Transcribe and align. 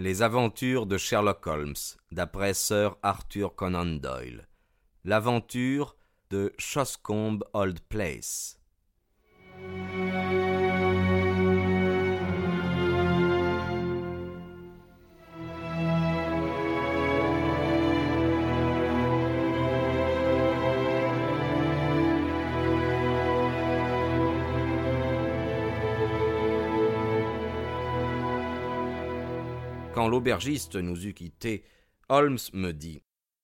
Les 0.00 0.22
aventures 0.22 0.86
de 0.86 0.96
Sherlock 0.96 1.46
Holmes, 1.46 1.74
d'après 2.10 2.54
Sir 2.54 2.96
Arthur 3.02 3.54
Conan 3.54 3.84
Doyle. 3.84 4.48
L'aventure 5.04 5.94
de 6.30 6.54
Shoscombe 6.56 7.44
Old 7.52 7.80
Place. 7.80 8.58
L'aubergiste 30.08 30.76
nous 30.76 31.06
eut 31.06 31.14
quittés, 31.14 31.64
Holmes 32.08 32.38
me 32.52 32.72
dit 32.72 33.02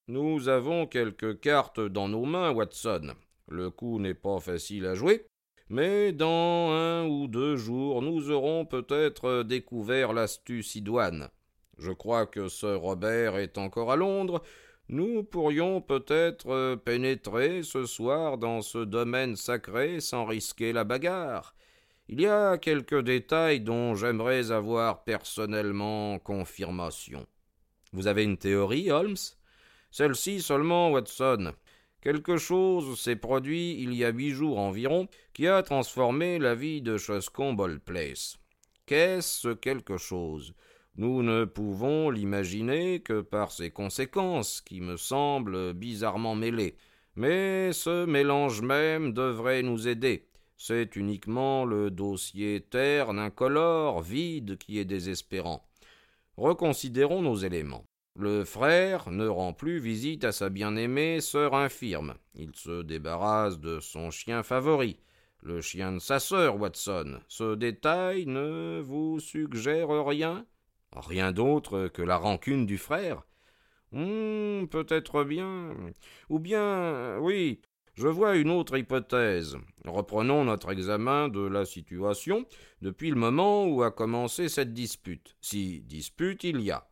Nous 0.08 0.48
avons 0.48 0.86
quelques 0.86 1.40
cartes 1.40 1.80
dans 1.80 2.08
nos 2.08 2.24
mains, 2.24 2.50
Watson. 2.50 3.14
Le 3.48 3.70
coup 3.70 3.98
n'est 3.98 4.14
pas 4.14 4.40
facile 4.40 4.86
à 4.86 4.94
jouer, 4.94 5.26
mais 5.68 6.12
dans 6.12 6.70
un 6.70 7.06
ou 7.06 7.28
deux 7.28 7.56
jours 7.56 8.02
nous 8.02 8.30
aurons 8.30 8.64
peut-être 8.64 9.42
découvert 9.42 10.12
l'astuce 10.12 10.74
idoine. 10.74 11.28
Je 11.78 11.92
crois 11.92 12.26
que 12.26 12.48
Sir 12.48 12.80
Robert 12.80 13.36
est 13.36 13.58
encore 13.58 13.92
à 13.92 13.96
Londres. 13.96 14.42
Nous 14.88 15.24
pourrions 15.24 15.80
peut-être 15.80 16.76
pénétrer 16.76 17.62
ce 17.62 17.84
soir 17.84 18.38
dans 18.38 18.62
ce 18.62 18.78
domaine 18.78 19.36
sacré 19.36 20.00
sans 20.00 20.24
risquer 20.24 20.72
la 20.72 20.84
bagarre. 20.84 21.54
Il 22.08 22.20
y 22.20 22.26
a 22.26 22.56
quelques 22.56 23.02
détails 23.02 23.60
dont 23.60 23.96
j'aimerais 23.96 24.52
avoir 24.52 25.02
personnellement 25.02 26.20
confirmation. 26.20 27.26
Vous 27.92 28.06
avez 28.06 28.22
une 28.22 28.36
théorie, 28.36 28.92
Holmes? 28.92 29.16
Celle-ci 29.90 30.40
seulement, 30.40 30.92
Watson. 30.92 31.52
Quelque 32.00 32.36
chose 32.36 32.96
s'est 33.00 33.16
produit 33.16 33.82
il 33.82 33.92
y 33.92 34.04
a 34.04 34.10
huit 34.10 34.30
jours 34.30 34.58
environ 34.58 35.08
qui 35.32 35.48
a 35.48 35.64
transformé 35.64 36.38
la 36.38 36.54
vie 36.54 36.80
de 36.80 36.96
Shoscombe 36.96 37.78
Place. 37.84 38.36
Qu'est-ce 38.86 39.40
ce 39.40 39.48
quelque 39.48 39.96
chose? 39.96 40.54
Nous 40.94 41.24
ne 41.24 41.44
pouvons 41.44 42.10
l'imaginer 42.10 43.00
que 43.00 43.20
par 43.20 43.50
ses 43.50 43.72
conséquences, 43.72 44.60
qui 44.60 44.80
me 44.80 44.96
semblent 44.96 45.72
bizarrement 45.72 46.36
mêlées. 46.36 46.76
Mais 47.16 47.72
ce 47.72 48.04
mélange 48.06 48.62
même 48.62 49.12
devrait 49.12 49.62
nous 49.62 49.88
aider. 49.88 50.28
C'est 50.56 50.96
uniquement 50.96 51.64
le 51.64 51.90
dossier 51.90 52.60
terne, 52.60 53.18
incolore, 53.18 54.00
vide 54.00 54.56
qui 54.56 54.78
est 54.78 54.84
désespérant. 54.84 55.66
Reconsidérons 56.36 57.22
nos 57.22 57.36
éléments. 57.36 57.84
Le 58.14 58.44
frère 58.44 59.10
ne 59.10 59.26
rend 59.26 59.52
plus 59.52 59.78
visite 59.78 60.24
à 60.24 60.32
sa 60.32 60.48
bien-aimée 60.48 61.20
sœur 61.20 61.54
infirme. 61.54 62.14
Il 62.34 62.54
se 62.54 62.82
débarrasse 62.82 63.58
de 63.58 63.80
son 63.80 64.10
chien 64.10 64.42
favori, 64.42 64.98
le 65.42 65.60
chien 65.60 65.92
de 65.92 65.98
sa 65.98 66.18
sœur, 66.18 66.58
Watson. 66.58 67.20
Ce 67.28 67.54
détail 67.54 68.24
ne 68.26 68.80
vous 68.80 69.20
suggère 69.20 69.88
rien? 70.06 70.46
Rien 70.96 71.32
d'autre 71.32 71.88
que 71.88 72.02
la 72.02 72.16
rancune 72.16 72.64
du 72.64 72.78
frère 72.78 73.26
Hum, 73.92 74.66
peut-être 74.68 75.24
bien. 75.24 75.74
Ou 76.28 76.38
bien, 76.38 77.18
oui, 77.18 77.60
je 77.96 78.08
vois 78.08 78.36
une 78.36 78.50
autre 78.50 78.76
hypothèse. 78.76 79.56
Reprenons 79.86 80.44
notre 80.44 80.70
examen 80.70 81.28
de 81.28 81.40
la 81.40 81.64
situation 81.64 82.44
depuis 82.82 83.08
le 83.08 83.16
moment 83.16 83.66
où 83.66 83.82
a 83.82 83.90
commencé 83.90 84.48
cette 84.50 84.74
dispute, 84.74 85.36
si 85.40 85.80
dispute 85.80 86.44
il 86.44 86.60
y 86.60 86.70
a. 86.70 86.86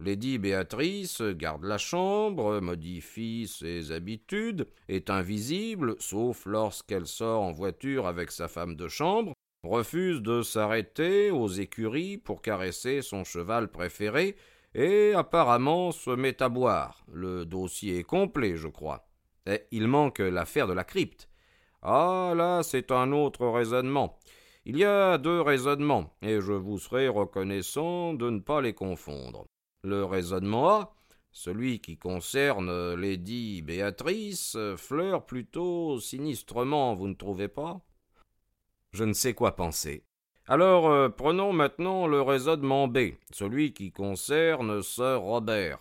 Lady 0.00 0.38
Béatrice 0.38 1.22
garde 1.22 1.64
la 1.64 1.78
chambre, 1.78 2.60
modifie 2.60 3.46
ses 3.46 3.92
habitudes, 3.92 4.66
est 4.88 5.10
invisible, 5.10 5.94
sauf 6.00 6.44
lorsqu'elle 6.44 7.06
sort 7.06 7.42
en 7.42 7.52
voiture 7.52 8.08
avec 8.08 8.32
sa 8.32 8.48
femme 8.48 8.74
de 8.74 8.88
chambre, 8.88 9.34
refuse 9.62 10.22
de 10.22 10.42
s'arrêter 10.42 11.30
aux 11.30 11.48
écuries 11.48 12.18
pour 12.18 12.42
caresser 12.42 13.00
son 13.00 13.22
cheval 13.22 13.70
préféré, 13.70 14.34
et 14.74 15.12
apparemment 15.14 15.92
se 15.92 16.10
met 16.10 16.42
à 16.42 16.48
boire. 16.48 17.04
Le 17.12 17.44
dossier 17.44 17.98
est 17.98 18.04
complet, 18.04 18.56
je 18.56 18.68
crois. 18.68 19.06
Et 19.46 19.62
il 19.70 19.88
manque 19.88 20.20
l'affaire 20.20 20.66
de 20.66 20.72
la 20.72 20.84
crypte. 20.84 21.28
Ah 21.82 22.32
là, 22.36 22.62
c'est 22.62 22.92
un 22.92 23.12
autre 23.12 23.46
raisonnement. 23.46 24.18
Il 24.64 24.76
y 24.76 24.84
a 24.84 25.18
deux 25.18 25.40
raisonnements, 25.40 26.14
et 26.22 26.40
je 26.40 26.52
vous 26.52 26.78
serai 26.78 27.08
reconnaissant 27.08 28.14
de 28.14 28.30
ne 28.30 28.38
pas 28.38 28.60
les 28.60 28.74
confondre. 28.74 29.44
Le 29.82 30.04
raisonnement 30.04 30.68
A, 30.68 30.94
celui 31.32 31.80
qui 31.80 31.98
concerne 31.98 32.94
Lady 32.94 33.62
Béatrice, 33.62 34.56
fleure 34.76 35.26
plutôt 35.26 35.98
sinistrement, 35.98 36.94
vous 36.94 37.08
ne 37.08 37.14
trouvez 37.14 37.48
pas? 37.48 37.80
Je 38.92 39.02
ne 39.02 39.14
sais 39.14 39.34
quoi 39.34 39.56
penser. 39.56 40.04
Alors 40.46 40.90
euh, 40.90 41.08
prenons 41.08 41.52
maintenant 41.52 42.06
le 42.06 42.20
raisonnement 42.20 42.86
B, 42.86 43.14
celui 43.32 43.72
qui 43.72 43.90
concerne 43.90 44.82
Sir 44.82 45.20
Robert. 45.22 45.78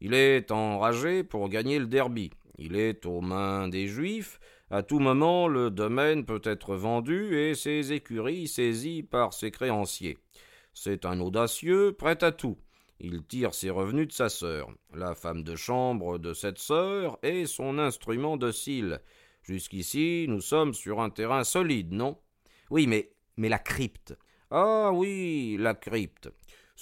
Il 0.00 0.14
est 0.14 0.50
enragé 0.50 1.24
pour 1.24 1.48
gagner 1.48 1.78
le 1.78 1.86
derby. 1.86 2.30
Il 2.60 2.76
est 2.76 3.06
aux 3.06 3.22
mains 3.22 3.68
des 3.68 3.86
Juifs. 3.86 4.38
À 4.70 4.82
tout 4.82 4.98
moment, 4.98 5.48
le 5.48 5.70
domaine 5.70 6.26
peut 6.26 6.42
être 6.44 6.76
vendu 6.76 7.34
et 7.34 7.54
ses 7.54 7.92
écuries 7.92 8.48
saisies 8.48 9.02
par 9.02 9.32
ses 9.32 9.50
créanciers. 9.50 10.18
C'est 10.74 11.06
un 11.06 11.20
audacieux, 11.20 11.92
prêt 11.92 12.22
à 12.22 12.32
tout. 12.32 12.58
Il 13.00 13.22
tire 13.24 13.54
ses 13.54 13.70
revenus 13.70 14.08
de 14.08 14.12
sa 14.12 14.28
sœur. 14.28 14.70
La 14.94 15.14
femme 15.14 15.42
de 15.42 15.56
chambre 15.56 16.18
de 16.18 16.34
cette 16.34 16.58
sœur 16.58 17.18
est 17.22 17.46
son 17.46 17.78
instrument 17.78 18.36
docile. 18.36 19.00
Jusqu'ici, 19.42 20.26
nous 20.28 20.42
sommes 20.42 20.74
sur 20.74 21.00
un 21.00 21.08
terrain 21.08 21.44
solide, 21.44 21.92
non? 21.92 22.18
Oui, 22.68 22.86
mais, 22.86 23.10
mais 23.38 23.48
la 23.48 23.58
crypte. 23.58 24.18
Ah 24.50 24.90
oui, 24.92 25.56
la 25.58 25.74
crypte. 25.74 26.28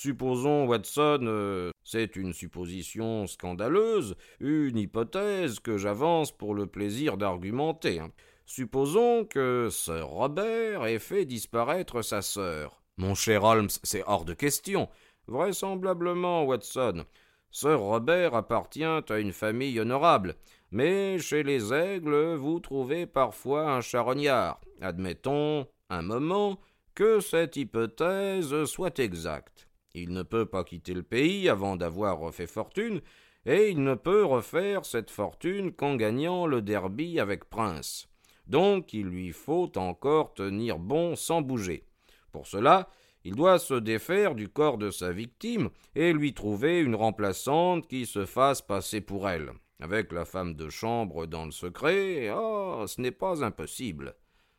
Supposons, 0.00 0.69
Watson, 0.69 1.22
euh, 1.22 1.72
c'est 1.82 2.14
une 2.14 2.32
supposition 2.32 3.26
scandaleuse, 3.26 4.14
une 4.38 4.78
hypothèse 4.78 5.59
que 5.59 5.76
j'avance 5.76 6.31
pour 6.31 6.54
le 6.54 6.69
plaisir 6.69 7.16
d'argumenter. 7.16 7.98
Hein. 7.98 8.12
Supposons 8.47 9.25
que 9.25 9.66
Sir 9.72 10.06
Robert 10.06 10.87
ait 10.87 11.00
fait 11.00 11.25
disparaître 11.25 12.03
sa 12.03 12.22
sœur. 12.22 12.81
Mon 12.97 13.16
cher 13.16 13.42
Holmes, 13.42 13.70
c'est 13.82 14.04
hors 14.06 14.25
de 14.25 14.34
question. 14.34 14.88
Vraisemblablement, 15.26 16.44
Watson. 16.44 17.04
Sir 17.50 17.81
Robert 17.81 18.37
appartient 18.37 18.84
à 18.84 19.19
une 19.19 19.32
famille 19.32 19.81
honorable, 19.81 20.37
mais 20.70 21.19
chez 21.19 21.42
les 21.42 21.75
aigles 21.75 22.37
vous 22.37 22.60
trouvez 22.60 23.06
parfois 23.06 23.72
un 23.72 23.81
charognard. 23.81 24.60
Admettons, 24.81 25.66
un 25.91 26.03
moment, 26.03 26.60
que 26.94 27.19
cette 27.19 27.56
hypothèse 27.56 28.64
soit 28.66 29.00
exacte. 29.00 29.68
Il 30.03 30.12
ne 30.12 30.22
peut 30.22 30.47
pas 30.47 30.64
quitter 30.64 30.94
le 30.94 31.03
pays 31.03 31.48
avant 31.48 31.76
d'avoir 31.76 32.19
refait 32.19 32.47
fortune, 32.47 33.00
et 33.47 33.70
il 33.70 33.82
ne 33.82 33.94
peut 33.94 34.25
refaire 34.25 34.84
cette 34.84 35.10
fortune 35.10 35.72
qu'en 35.72 35.97
gagnant 35.97 36.47
le 36.47 36.62
derby 36.62 37.20
avec 37.20 37.44
Prince. 37.44 38.08
Donc 38.47 38.94
il 38.94 39.06
lui 39.06 39.32
faut 39.32 39.70
encore 39.76 40.34
tenir 40.34 40.78
bon 40.78 41.16
sans 41.16 41.42
bouger. 41.42 41.84
Pour 42.32 42.47
cela, 42.47 42.88
il 43.25 43.34
doit 43.34 43.58
se 43.58 43.75
défaire 43.75 44.34
du 44.34 44.48
corps 44.48 44.78
de 44.78 44.91
sa 44.91 45.12
victime 45.12 45.70
et 45.94 46.12
lui 46.12 46.34
trouver 46.34 46.81
une 46.81 46.94
remplaçante 46.94 47.87
qui 47.88 48.06
se 48.06 48.25
fasse 48.25 48.62
passer 48.62 49.00
pour 49.00 49.28
elle. 49.28 49.53
Avec 49.81 50.12
la 50.12 50.25
femme 50.25 50.54
de 50.54 50.70
chambre 50.70 51.26
dans 51.26 51.44
le 51.44 51.50
secret, 51.50 52.31
oh, 52.34 52.84
ce 52.87 53.00
n'est 53.00 53.10
pas 53.10 53.44
impossible. 53.44 54.14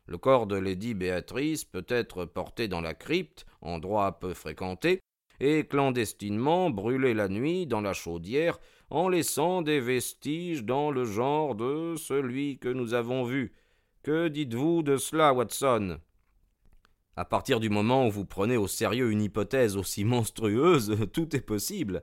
Le 0.06 0.18
corps 0.18 0.46
de 0.46 0.56
Lady 0.56 0.94
Béatrice 0.94 1.64
peut 1.64 1.86
être 1.88 2.24
porté 2.24 2.68
dans 2.68 2.80
la 2.80 2.94
crypte, 2.94 3.46
endroit 3.60 4.18
peu 4.18 4.34
fréquenté, 4.34 5.00
et 5.40 5.64
clandestinement 5.64 6.70
brûler 6.70 7.14
la 7.14 7.28
nuit 7.28 7.66
dans 7.66 7.80
la 7.80 7.92
chaudière 7.92 8.58
en 8.90 9.08
laissant 9.08 9.62
des 9.62 9.80
vestiges 9.80 10.64
dans 10.64 10.90
le 10.90 11.04
genre 11.04 11.54
de 11.54 11.94
celui 11.96 12.58
que 12.58 12.68
nous 12.68 12.94
avons 12.94 13.24
vu. 13.24 13.52
Que 14.02 14.28
dites-vous 14.28 14.82
de 14.82 14.96
cela, 14.96 15.32
Watson? 15.32 15.98
À 17.16 17.24
partir 17.24 17.60
du 17.60 17.70
moment 17.70 18.06
où 18.06 18.10
vous 18.10 18.24
prenez 18.24 18.56
au 18.56 18.66
sérieux 18.66 19.10
une 19.10 19.22
hypothèse 19.22 19.76
aussi 19.76 20.04
monstrueuse, 20.04 20.96
tout 21.12 21.34
est 21.36 21.40
possible. 21.40 22.02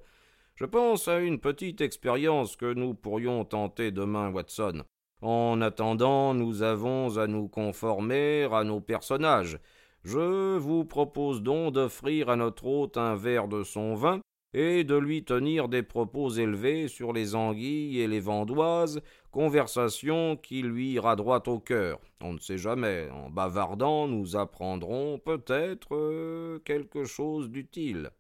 Je 0.56 0.66
pense 0.66 1.08
à 1.08 1.20
une 1.20 1.40
petite 1.40 1.82
expérience 1.82 2.56
que 2.56 2.74
nous 2.74 2.94
pourrions 2.94 3.46
tenter 3.46 3.92
demain, 3.92 4.32
Watson. 4.32 4.84
En 5.22 5.62
attendant, 5.62 6.34
nous 6.34 6.62
avons 6.62 7.18
à 7.18 7.28
nous 7.28 7.48
conformer 7.48 8.48
à 8.52 8.64
nos 8.64 8.80
personnages, 8.80 9.60
je 10.08 10.58
vous 10.58 10.86
propose 10.86 11.42
donc 11.42 11.74
d'offrir 11.74 12.30
à 12.30 12.38
notre 12.38 12.66
hôte 12.66 12.96
un 12.96 13.16
verre 13.16 13.50
de 13.50 13.64
son 13.64 13.94
vin, 13.94 14.22
et 14.54 14.86
de 14.86 14.96
lui 14.96 15.26
tenir 15.26 15.68
des 15.68 15.84
propos 15.84 16.30
élevés 16.30 16.88
sur 16.88 17.12
les 17.12 17.36
anguilles 17.36 18.00
et 18.00 18.08
les 18.08 18.22
vandoises, 18.22 19.02
conversation 19.32 20.38
qui 20.38 20.62
lui 20.62 20.94
ira 20.94 21.18
droit 21.18 21.44
au 21.48 21.60
cœur. 21.60 22.00
On 22.22 22.34
ne 22.34 22.40
sait 22.40 22.58
jamais, 22.58 23.10
en 23.10 23.30
bavardant, 23.30 24.08
nous 24.08 24.38
apprendrons 24.38 25.20
peut-être 25.20 25.96
euh, 25.96 26.60
quelque 26.60 27.04
chose 27.04 27.50
d'utile. 27.50 28.12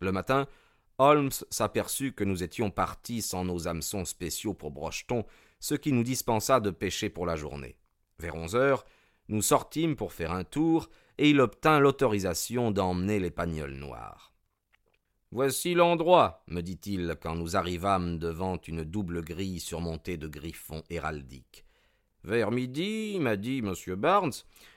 Le 0.00 0.12
matin, 0.12 0.46
Holmes 0.98 1.32
s'aperçut 1.50 2.12
que 2.12 2.24
nous 2.24 2.44
étions 2.44 2.70
partis 2.70 3.22
sans 3.22 3.44
nos 3.44 3.66
hameçons 3.66 4.04
spéciaux 4.04 4.54
pour 4.54 4.70
Brocheton, 4.70 5.24
ce 5.58 5.74
qui 5.74 5.92
nous 5.92 6.04
dispensa 6.04 6.60
de 6.60 6.70
pêcher 6.70 7.10
pour 7.10 7.26
la 7.26 7.34
journée. 7.34 7.76
Vers 8.20 8.36
onze 8.36 8.54
heures, 8.54 8.84
nous 9.28 9.42
sortîmes 9.42 9.96
pour 9.96 10.12
faire 10.12 10.32
un 10.32 10.44
tour, 10.44 10.88
et 11.18 11.30
il 11.30 11.40
obtint 11.40 11.80
l'autorisation 11.80 12.70
d'emmener 12.70 13.18
les 13.18 13.30
pagnols 13.30 13.74
noirs. 13.74 14.32
Voici 15.30 15.74
l'endroit, 15.74 16.42
me 16.46 16.62
dit-il 16.62 17.16
quand 17.20 17.34
nous 17.34 17.54
arrivâmes 17.54 18.18
devant 18.18 18.56
une 18.66 18.84
double 18.84 19.22
grille 19.22 19.60
surmontée 19.60 20.16
de 20.16 20.26
griffons 20.26 20.82
héraldiques. 20.88 21.66
Vers 22.24 22.50
midi, 22.50 23.18
m'a 23.20 23.36
dit 23.36 23.58
M. 23.58 23.74
Barnes, 23.96 24.32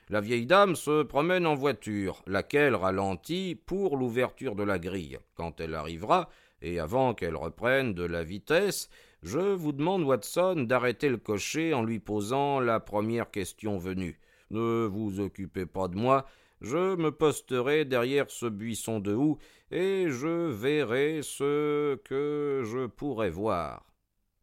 la 0.09 0.19
vieille 0.19 0.45
dame 0.45 0.75
se 0.75 1.03
promène 1.03 1.47
en 1.47 1.55
voiture, 1.55 2.21
laquelle 2.27 2.75
ralentit 2.75 3.55
pour 3.65 3.95
l'ouverture 3.95 4.55
de 4.55 4.63
la 4.63 4.77
grille. 4.77 5.19
Quand 5.35 5.61
elle 5.61 5.73
arrivera, 5.73 6.29
et 6.61 6.79
avant 6.79 7.13
qu'elle 7.13 7.35
reprenne 7.35 7.93
de 7.93 8.03
la 8.03 8.23
vitesse, 8.23 8.89
je 9.23 9.39
vous 9.39 9.71
demande, 9.71 10.03
Watson, 10.03 10.65
d'arrêter 10.67 11.07
le 11.07 11.17
cocher 11.17 11.73
en 11.73 11.83
lui 11.83 11.99
posant 11.99 12.59
la 12.59 12.79
première 12.79 13.31
question 13.31 13.77
venue. 13.77 14.19
Ne 14.51 14.85
vous 14.85 15.21
occupez 15.21 15.65
pas 15.65 15.87
de 15.87 15.95
moi, 15.95 16.25
je 16.59 16.95
me 16.97 17.09
posterai 17.09 17.85
derrière 17.85 18.29
ce 18.29 18.45
buisson 18.45 18.99
de 18.99 19.13
houx, 19.13 19.37
et 19.71 20.07
je 20.09 20.49
verrai 20.49 21.21
ce 21.23 21.95
que 22.03 22.61
je 22.65 22.85
pourrai 22.85 23.29
voir. 23.29 23.85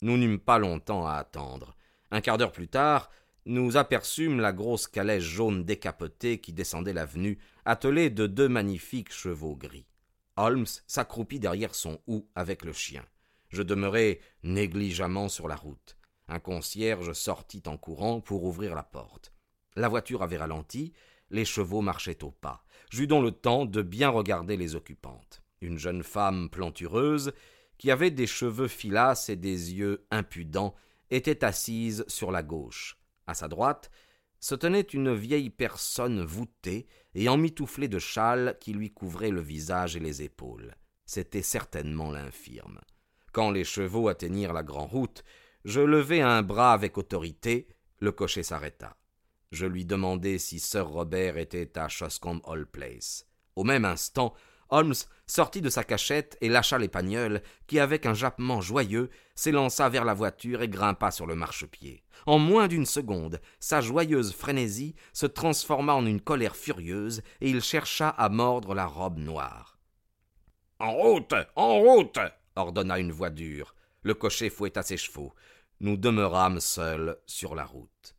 Nous 0.01 0.17
n'eûmes 0.17 0.39
pas 0.39 0.59
longtemps 0.59 1.07
à 1.07 1.17
attendre. 1.17 1.77
Un 2.11 2.23
quart 2.23 2.39
d'heure 2.39 2.53
plus 2.53 2.69
tard, 2.69 3.11
nous 3.45 3.77
aperçûmes 3.77 4.41
la 4.41 4.55
grosse 4.55 4.87
calèche 4.87 5.25
jaune 5.25 5.65
décapotée 5.65 6.39
qui 6.39 6.55
descendait 6.55 6.95
l'avenue, 6.95 7.39
attelée 7.67 8.09
de 8.09 8.27
deux 8.27 8.49
magnifiques 8.49 9.13
chevaux 9.13 9.57
gris. 9.57 9.87
Holmes 10.37 10.65
s'accroupit 10.87 11.39
derrière 11.39 11.75
son 11.75 12.01
hou 12.07 12.27
avec 12.35 12.65
le 12.65 12.73
chien. 12.73 13.05
Je 13.51 13.63
demeurai 13.63 14.21
négligemment 14.43 15.29
sur 15.29 15.49
la 15.49 15.57
route. 15.57 15.99
Un 16.29 16.39
concierge 16.39 17.13
sortit 17.13 17.63
en 17.67 17.77
courant 17.77 18.21
pour 18.23 18.45
ouvrir 18.45 18.75
la 18.75 18.83
porte. 18.83 19.33
La 19.79 19.87
voiture 19.87 20.25
avait 20.25 20.39
ralenti, 20.39 20.93
les 21.31 21.45
chevaux 21.45 21.83
marchaient 21.83 22.25
au 22.25 22.33
pas. 22.33 22.65
J'eus 22.91 23.07
donc 23.07 23.23
le 23.23 23.31
temps 23.31 23.65
de 23.65 23.81
bien 23.81 24.09
regarder 24.09 24.57
les 24.57 24.75
occupantes. 24.75 25.41
Une 25.61 25.79
jeune 25.79 26.03
femme 26.03 26.51
plantureuse, 26.51 27.33
qui 27.77 27.93
avait 27.93 28.11
des 28.11 28.27
cheveux 28.27 28.67
filasses 28.67 29.29
et 29.29 29.37
des 29.37 29.75
yeux 29.75 30.05
impudents, 30.11 30.75
était 31.11 31.45
assise 31.45 32.05
sur 32.09 32.33
la 32.33 32.43
gauche. 32.43 32.99
À 33.29 33.35
sa 33.35 33.47
droite 33.47 33.93
se 34.41 34.57
tenait 34.57 34.81
une 34.81 35.15
vieille 35.15 35.51
personne 35.51 36.25
voûtée 36.25 36.89
et 37.15 37.29
emmitouflée 37.29 37.89
de 37.89 38.01
châles 38.01 38.57
qui 38.61 38.73
lui 38.73 38.91
couvraient 38.91 39.31
le 39.31 39.41
visage 39.41 39.95
et 39.95 40.01
les 40.01 40.23
épaules. 40.23 40.75
C'était 41.07 41.43
certainement 41.43 42.11
l'infirme. 42.11 42.81
Quand 43.31 43.53
les 43.53 43.65
chevaux 43.65 44.09
atteignirent 44.09 44.53
la 44.53 44.65
grande 44.65 44.91
route, 44.91 45.23
je 45.65 45.81
levai 45.81 46.21
un 46.21 46.43
bras 46.43 46.73
avec 46.73 46.99
autorité, 46.99 47.69
le 48.01 48.11
cocher 48.11 48.43
s'arrêta. 48.43 48.98
Je 49.51 49.67
lui 49.67 49.85
demandai 49.85 50.39
si 50.39 50.59
Sir 50.59 50.87
Robert 50.87 51.39
était 51.39 51.79
à 51.79 51.89
Shoscombe 51.89 52.41
Hall 52.45 52.67
Place. 52.67 53.27
Au 53.57 53.65
même 53.65 53.85
instant, 53.85 54.35
Holmes 54.71 54.95
sortit 55.27 55.63
de 55.63 55.71
sa 55.71 55.85
cachette 55.85 56.37
et 56.41 56.49
lâcha 56.49 56.77
les 56.79 56.89
pagnols, 56.89 57.43
qui, 57.67 57.79
avec 57.79 58.05
un 58.05 58.13
jappement 58.13 58.61
joyeux, 58.61 59.09
s'élança 59.35 59.89
vers 59.89 60.05
la 60.05 60.13
voiture 60.13 60.63
et 60.63 60.69
grimpa 60.69 61.11
sur 61.11 61.27
le 61.27 61.35
marchepied. 61.35 62.05
En 62.27 62.39
moins 62.39 62.69
d'une 62.69 62.85
seconde, 62.85 63.41
sa 63.61 63.81
joyeuse 63.81 64.35
frénésie 64.35 64.95
se 65.15 65.27
transforma 65.27 65.95
en 65.95 66.05
une 66.05 66.21
colère 66.21 66.57
furieuse, 66.57 67.23
et 67.41 67.49
il 67.49 67.63
chercha 67.63 68.11
à 68.11 68.29
mordre 68.29 68.75
la 68.75 68.87
robe 68.87 69.19
noire. 69.19 69.79
En 70.79 70.93
route. 70.93 71.35
En 71.57 71.79
route. 71.81 72.19
ordonna 72.55 72.99
une 72.99 73.13
voix 73.13 73.31
dure. 73.31 73.75
Le 74.03 74.15
cocher 74.15 74.51
fouetta 74.51 74.83
ses 74.83 74.99
chevaux. 74.99 75.35
Nous 75.81 75.97
demeurâmes 75.97 76.61
seuls 76.61 77.17
sur 77.27 77.55
la 77.55 77.65
route. 77.65 78.18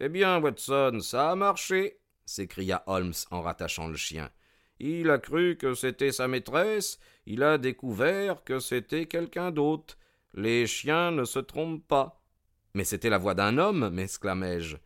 Eh 0.00 0.08
bien, 0.08 0.40
Watson, 0.40 0.98
ça 1.00 1.30
a 1.30 1.36
marché, 1.36 1.98
s'écria 2.24 2.82
Holmes 2.86 3.14
en 3.30 3.42
rattachant 3.42 3.88
le 3.88 3.96
chien. 3.96 4.30
Il 4.80 5.08
a 5.10 5.18
cru 5.18 5.56
que 5.56 5.74
c'était 5.74 6.12
sa 6.12 6.26
maîtresse, 6.26 6.98
il 7.26 7.42
a 7.42 7.58
découvert 7.58 8.42
que 8.42 8.58
c'était 8.58 9.06
quelqu'un 9.06 9.50
d'autre. 9.52 9.96
Les 10.34 10.66
chiens 10.66 11.12
ne 11.12 11.24
se 11.24 11.38
trompent 11.38 11.86
pas. 11.86 12.20
Mais 12.74 12.82
c'était 12.82 13.08
la 13.08 13.18
voix 13.18 13.34
d'un 13.34 13.56
homme, 13.58 13.88
m'exclamai-je. 13.90 14.76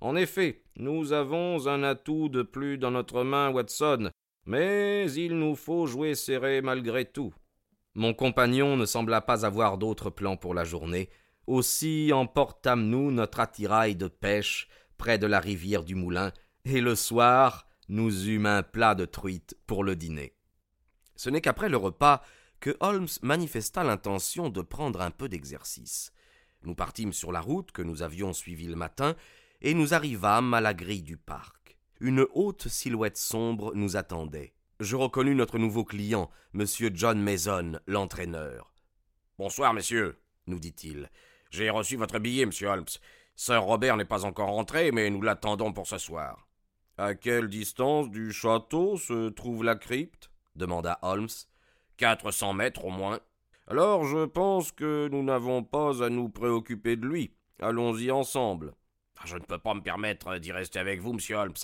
En 0.00 0.14
effet, 0.14 0.62
nous 0.76 1.12
avons 1.12 1.66
un 1.66 1.82
atout 1.82 2.28
de 2.28 2.42
plus 2.42 2.76
dans 2.76 2.90
notre 2.90 3.24
main, 3.24 3.50
Watson, 3.50 4.10
mais 4.44 5.10
il 5.12 5.38
nous 5.38 5.54
faut 5.54 5.86
jouer 5.86 6.14
serré 6.14 6.60
malgré 6.60 7.06
tout. 7.06 7.32
Mon 7.94 8.14
compagnon 8.14 8.76
ne 8.76 8.84
sembla 8.84 9.20
pas 9.20 9.46
avoir 9.46 9.78
d'autres 9.78 10.10
plans 10.10 10.36
pour 10.36 10.54
la 10.54 10.64
journée, 10.64 11.08
aussi 11.50 12.12
emportâmes 12.12 12.86
nous 12.86 13.10
notre 13.10 13.40
attirail 13.40 13.96
de 13.96 14.08
pêche 14.08 14.68
près 14.96 15.18
de 15.18 15.26
la 15.26 15.40
rivière 15.40 15.84
du 15.84 15.94
Moulin, 15.94 16.32
et 16.64 16.80
le 16.80 16.94
soir, 16.94 17.66
nous 17.88 18.28
eûmes 18.28 18.46
un 18.46 18.62
plat 18.62 18.94
de 18.94 19.04
truite 19.04 19.56
pour 19.66 19.82
le 19.82 19.96
dîner. 19.96 20.36
Ce 21.16 21.28
n'est 21.28 21.40
qu'après 21.40 21.68
le 21.68 21.76
repas 21.76 22.22
que 22.60 22.76
Holmes 22.80 23.08
manifesta 23.22 23.82
l'intention 23.82 24.48
de 24.48 24.62
prendre 24.62 25.00
un 25.00 25.10
peu 25.10 25.28
d'exercice. 25.28 26.12
Nous 26.62 26.74
partîmes 26.74 27.12
sur 27.12 27.32
la 27.32 27.40
route 27.40 27.72
que 27.72 27.82
nous 27.82 28.02
avions 28.02 28.32
suivie 28.32 28.68
le 28.68 28.76
matin, 28.76 29.16
et 29.62 29.74
nous 29.74 29.92
arrivâmes 29.94 30.54
à 30.54 30.60
la 30.60 30.74
grille 30.74 31.02
du 31.02 31.16
parc. 31.16 31.78
Une 32.00 32.26
haute 32.32 32.68
silhouette 32.68 33.18
sombre 33.18 33.74
nous 33.74 33.96
attendait. 33.96 34.54
Je 34.78 34.96
reconnus 34.96 35.36
notre 35.36 35.58
nouveau 35.58 35.84
client, 35.84 36.30
M. 36.54 36.64
John 36.94 37.20
Mason, 37.20 37.80
l'entraîneur. 37.86 38.72
Bonsoir, 39.38 39.74
messieurs, 39.74 40.18
nous 40.46 40.58
dit-il. 40.58 41.10
J'ai 41.50 41.68
reçu 41.68 41.96
votre 41.96 42.18
billet, 42.18 42.46
monsieur 42.46 42.68
Holmes. 42.68 42.84
Sir 43.34 43.62
Robert 43.62 43.96
n'est 43.96 44.04
pas 44.04 44.24
encore 44.24 44.50
rentré, 44.50 44.92
mais 44.92 45.10
nous 45.10 45.22
l'attendons 45.22 45.72
pour 45.72 45.86
ce 45.86 45.98
soir. 45.98 46.46
À 46.96 47.14
quelle 47.14 47.48
distance 47.48 48.10
du 48.10 48.32
château 48.32 48.96
se 48.96 49.30
trouve 49.30 49.64
la 49.64 49.74
crypte? 49.74 50.30
demanda 50.54 50.98
Holmes. 51.02 51.28
Quatre 51.96 52.30
cents 52.30 52.52
mètres 52.52 52.84
au 52.84 52.90
moins. 52.90 53.18
Alors 53.66 54.04
je 54.04 54.26
pense 54.26 54.70
que 54.72 55.08
nous 55.10 55.22
n'avons 55.22 55.64
pas 55.64 56.04
à 56.04 56.08
nous 56.08 56.28
préoccuper 56.28 56.96
de 56.96 57.06
lui. 57.06 57.34
Allons-y 57.60 58.10
ensemble. 58.10 58.74
Ah, 59.18 59.24
je 59.26 59.36
ne 59.36 59.44
peux 59.44 59.58
pas 59.58 59.74
me 59.74 59.82
permettre 59.82 60.38
d'y 60.38 60.52
rester 60.52 60.78
avec 60.78 61.00
vous, 61.00 61.12
monsieur 61.12 61.36
Holmes. 61.36 61.54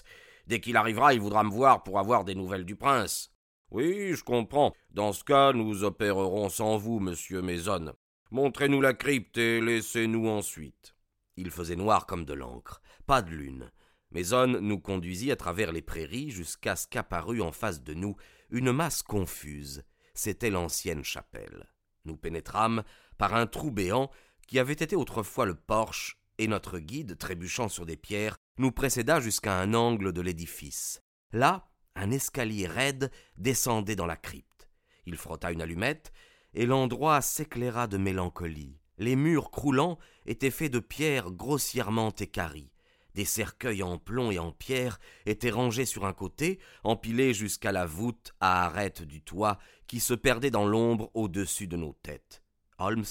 Dès 0.47 0.61
qu'il 0.61 0.77
arrivera, 0.77 1.15
il 1.15 1.21
voudra 1.21 1.43
me 1.45 1.51
voir 1.51 1.83
pour 1.83 1.99
avoir 1.99 2.25
des 2.25 2.35
nouvelles 2.35 2.65
du 2.65 2.77
prince. 2.77 3.31
Oui, 3.71 4.15
je 4.15 4.23
comprends. 4.23 4.73
Dans 4.91 5.13
ce 5.13 5.25
cas, 5.25 5.53
nous 5.53 5.85
opérerons 5.85 6.49
sans 6.49 6.77
vous, 6.77 7.01
monsieur 7.01 7.43
Maison. 7.43 7.93
Montrez-nous 8.31 8.81
la 8.81 8.95
crypte 8.95 9.39
et 9.39 9.61
laissez-nous 9.61 10.29
ensuite. 10.29 10.97
Il 11.37 11.51
faisait 11.51 11.77
noir 11.77 12.07
comme 12.07 12.25
de 12.25 12.35
l'encre, 12.35 12.83
pas 13.07 13.23
de 13.23 13.31
lune. 13.31 13.71
Maison 14.11 14.47
nous 14.47 14.81
conduisit 14.81 15.31
à 15.31 15.37
travers 15.37 15.73
les 15.73 15.83
prairies 15.83 16.31
jusqu'à 16.31 16.77
ce 16.77 16.87
qu'apparut 16.87 17.41
en 17.41 17.53
face 17.53 17.83
de 17.83 17.95
nous 17.95 18.17
une 18.51 18.73
masse 18.73 19.03
confuse. 19.03 19.85
C'était 20.15 20.51
l'ancienne 20.51 21.05
chapelle. 21.05 21.69
Nous 22.05 22.17
pénétrâmes 22.17 22.83
par 23.19 23.35
un 23.35 23.47
trou 23.47 23.71
béant 23.71 24.11
qui 24.47 24.59
avait 24.59 24.73
été 24.73 24.97
autrefois 24.97 25.47
le 25.47 25.55
porche, 25.55 26.19
et 26.39 26.49
notre 26.49 26.79
guide, 26.79 27.19
trébuchant 27.19 27.69
sur 27.69 27.87
des 27.87 27.97
pierres, 27.97 28.37
nous 28.59 28.71
précéda 28.71 29.21
jusqu'à 29.21 29.59
un 29.59 29.75
angle 29.75 30.13
de 30.13 30.21
l'édifice. 30.21 31.03
Là, 31.33 31.69
un 31.95 32.11
escalier 32.11 32.67
raide 32.67 33.11
descendait 33.37 33.97
dans 33.97 34.07
la 34.07 34.17
crypte. 34.17 34.69
Il 35.07 35.17
frotta 35.17 35.51
une 35.51 35.63
allumette 35.63 36.13
et 36.57 36.67
l'endroit 36.67 37.21
s'éclaira 37.21 37.87
de 37.87 37.99
mélancolie. 37.99 38.81
Les 38.99 39.15
murs 39.15 39.51
croulants 39.51 39.99
étaient 40.25 40.51
faits 40.51 40.73
de 40.73 40.81
pierres 40.81 41.31
grossièrement 41.31 42.11
équarries. 42.19 42.73
Des 43.15 43.27
cercueils 43.27 43.83
en 43.83 43.99
plomb 43.99 44.31
et 44.31 44.39
en 44.39 44.53
pierre 44.53 44.99
étaient 45.27 45.51
rangés 45.51 45.85
sur 45.85 46.07
un 46.07 46.15
côté, 46.15 46.59
empilés 46.83 47.35
jusqu'à 47.35 47.73
la 47.73 47.87
voûte 47.87 48.35
à 48.41 48.65
arête 48.65 49.03
du 49.03 49.23
toit 49.23 49.59
qui 49.87 50.01
se 50.01 50.15
perdait 50.15 50.51
dans 50.51 50.67
l'ombre 50.67 51.11
au-dessus 51.15 51.69
de 51.69 51.77
nos 51.77 51.93
têtes. 52.03 52.43
Holmes 52.79 53.05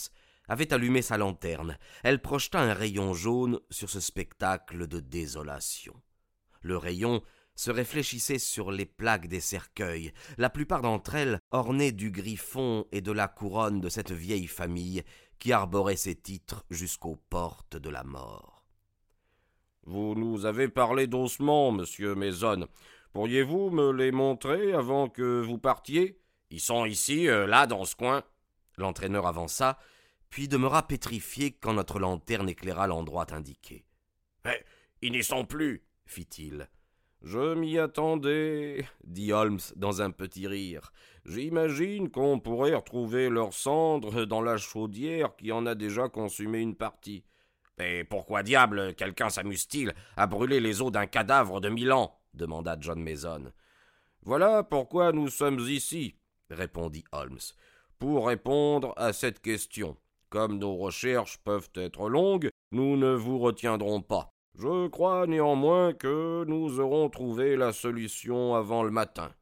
avait 0.47 0.73
allumé 0.73 1.01
sa 1.01 1.17
lanterne. 1.17 1.77
Elle 2.03 2.21
projeta 2.21 2.59
un 2.59 2.73
rayon 2.73 3.13
jaune 3.13 3.59
sur 3.69 3.89
ce 3.89 3.99
spectacle 3.99 4.87
de 4.87 4.99
désolation. 4.99 5.93
Le 6.61 6.77
rayon 6.77 7.21
se 7.55 7.71
réfléchissaient 7.71 8.39
sur 8.39 8.71
les 8.71 8.85
plaques 8.85 9.27
des 9.27 9.39
cercueils, 9.39 10.13
la 10.37 10.49
plupart 10.49 10.81
d'entre 10.81 11.15
elles 11.15 11.39
ornées 11.51 11.91
du 11.91 12.11
griffon 12.11 12.85
et 12.91 13.01
de 13.01 13.11
la 13.11 13.27
couronne 13.27 13.81
de 13.81 13.89
cette 13.89 14.11
vieille 14.11 14.47
famille 14.47 15.03
qui 15.39 15.53
arborait 15.53 15.95
ses 15.95 16.15
titres 16.15 16.65
jusqu'aux 16.69 17.17
portes 17.29 17.77
de 17.77 17.89
la 17.89 18.03
mort. 18.03 18.65
Vous 19.83 20.15
nous 20.15 20.45
avez 20.45 20.67
parlé 20.67 21.07
doucement, 21.07 21.71
monsieur 21.71 22.15
Maison. 22.15 22.67
Pourriez-vous 23.13 23.69
me 23.69 23.91
les 23.91 24.11
montrer 24.11 24.73
avant 24.73 25.09
que 25.09 25.41
vous 25.41 25.57
partiez? 25.57 26.19
Ils 26.49 26.59
sont 26.59 26.85
ici, 26.85 27.27
euh, 27.27 27.45
là, 27.45 27.67
dans 27.67 27.85
ce 27.85 27.95
coin. 27.95 28.23
L'entraîneur 28.77 29.25
avança, 29.27 29.77
puis 30.29 30.47
demeura 30.47 30.87
pétrifié 30.87 31.51
quand 31.51 31.73
notre 31.73 31.99
lanterne 31.99 32.49
éclaira 32.49 32.87
l'endroit 32.87 33.27
indiqué. 33.33 33.85
Mais 34.43 34.65
ils 35.01 35.11
n'y 35.11 35.23
sont 35.23 35.45
plus, 35.45 35.85
fit-il. 36.05 36.67
Je 37.25 37.55
m'y 37.55 37.79
attendais, 37.79 38.85
dit 39.03 39.33
Holmes 39.33 39.59
dans 39.77 40.03
un 40.03 40.11
petit 40.11 40.45
rire. 40.45 40.93
J'imagine 41.25 42.11
qu'on 42.11 42.39
pourrait 42.39 42.75
retrouver 42.75 43.29
leurs 43.29 43.53
cendres 43.53 44.25
dans 44.25 44.43
la 44.43 44.57
chaudière 44.57 45.35
qui 45.35 45.51
en 45.51 45.65
a 45.65 45.73
déjà 45.73 46.07
consumé 46.07 46.59
une 46.59 46.75
partie. 46.75 47.23
Mais 47.79 48.03
pourquoi 48.03 48.43
diable 48.43 48.93
quelqu'un 48.93 49.31
s'amuse-t-il 49.31 49.95
à 50.15 50.27
brûler 50.27 50.59
les 50.59 50.83
os 50.83 50.91
d'un 50.91 51.07
cadavre 51.07 51.61
de 51.61 51.69
mille 51.69 51.91
ans? 51.91 52.15
demanda 52.35 52.77
John 52.79 53.01
Mason. 53.01 53.51
Voilà 54.21 54.61
pourquoi 54.61 55.11
nous 55.11 55.29
sommes 55.29 55.59
ici, 55.61 56.17
répondit 56.51 57.05
Holmes, 57.11 57.39
pour 57.97 58.27
répondre 58.27 58.93
à 58.97 59.13
cette 59.13 59.41
question. 59.41 59.97
Comme 60.29 60.59
nos 60.59 60.75
recherches 60.75 61.39
peuvent 61.39 61.71
être 61.73 62.07
longues, 62.07 62.51
nous 62.71 62.97
ne 62.97 63.15
vous 63.15 63.39
retiendrons 63.39 64.03
pas. 64.03 64.34
Je 64.57 64.87
crois 64.87 65.27
néanmoins 65.27 65.91
que 65.91 66.45
nous 66.47 66.79
aurons 66.79 67.09
trouvé 67.09 67.57
la 67.57 67.73
solution 67.73 68.55
avant 68.55 68.83
le 68.83 68.89
matin. 68.89 69.33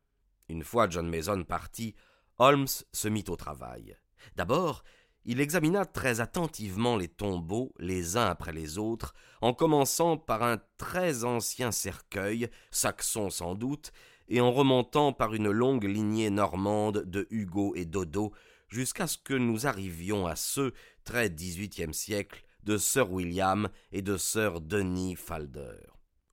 Une 0.50 0.64
fois 0.64 0.90
John 0.90 1.08
Mason 1.08 1.44
parti, 1.44 1.94
Holmes 2.40 2.66
se 2.92 3.08
mit 3.08 3.24
au 3.28 3.36
travail. 3.36 3.96
D'abord, 4.36 4.84
il 5.26 5.40
examina 5.40 5.86
très 5.86 6.20
attentivement 6.20 6.98
les 6.98 7.10
tombeaux 7.10 7.74
les 7.78 8.18
uns 8.18 8.26
après 8.26 8.54
les 8.54 8.80
autres, 8.80 9.14
en 9.42 9.54
commençant 9.54 10.18
par 10.18 10.42
un 10.42 10.60
très 10.78 11.24
ancien 11.26 11.72
cercueil, 11.72 12.50
saxon 12.72 13.30
sans 13.30 13.54
doute, 13.54 13.92
et 14.30 14.42
en 14.42 14.52
remontant 14.52 15.14
par 15.14 15.36
une 15.36 15.52
longue 15.52 15.84
lignée 15.84 16.32
normande 16.32 17.04
de 17.06 17.28
Hugo 17.30 17.76
et 17.76 17.86
Dodo, 17.86 18.34
jusqu'à 18.68 19.06
ce 19.06 19.20
que 19.20 19.36
nous 19.36 19.68
arrivions 19.68 20.26
à 20.26 20.36
ceux, 20.36 20.74
très 21.04 21.30
dix-huitième 21.30 21.94
siècle, 21.94 22.44
de 22.64 22.78
Sir 22.78 23.12
William 23.12 23.70
et 23.92 24.02
de 24.02 24.18
Sir 24.18 24.62
Denis 24.62 25.16
Falder. 25.16 25.78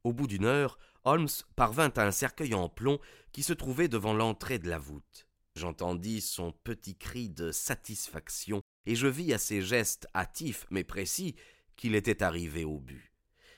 Au 0.05 0.13
bout 0.13 0.27
d'une 0.27 0.45
heure, 0.45 0.79
Holmes 1.05 1.29
parvint 1.57 1.93
à 1.97 2.07
un 2.07 2.11
cercueil 2.11 2.55
en 2.55 2.69
plomb 2.69 2.99
qui 3.33 3.43
se 3.43 3.53
trouvait 3.53 3.89
devant 3.89 4.13
l'entrée 4.13 4.59
de 4.59 4.69
la 4.69 4.79
voûte. 4.79 5.27
J'entendis 5.57 6.21
son 6.21 6.53
petit 6.53 6.97
cri 6.97 7.29
de 7.29 7.51
satisfaction, 7.51 8.63
et 8.87 8.95
je 8.95 9.07
vis 9.07 9.33
à 9.33 9.39
ses 9.39 9.63
gestes 9.63 10.09
hâtifs 10.15 10.67
mais 10.71 10.85
précis 10.85 11.35
qu'il 11.77 11.95
était 11.95 12.23
arrivé 12.23 12.65
au 12.65 12.79
but. 12.79 13.13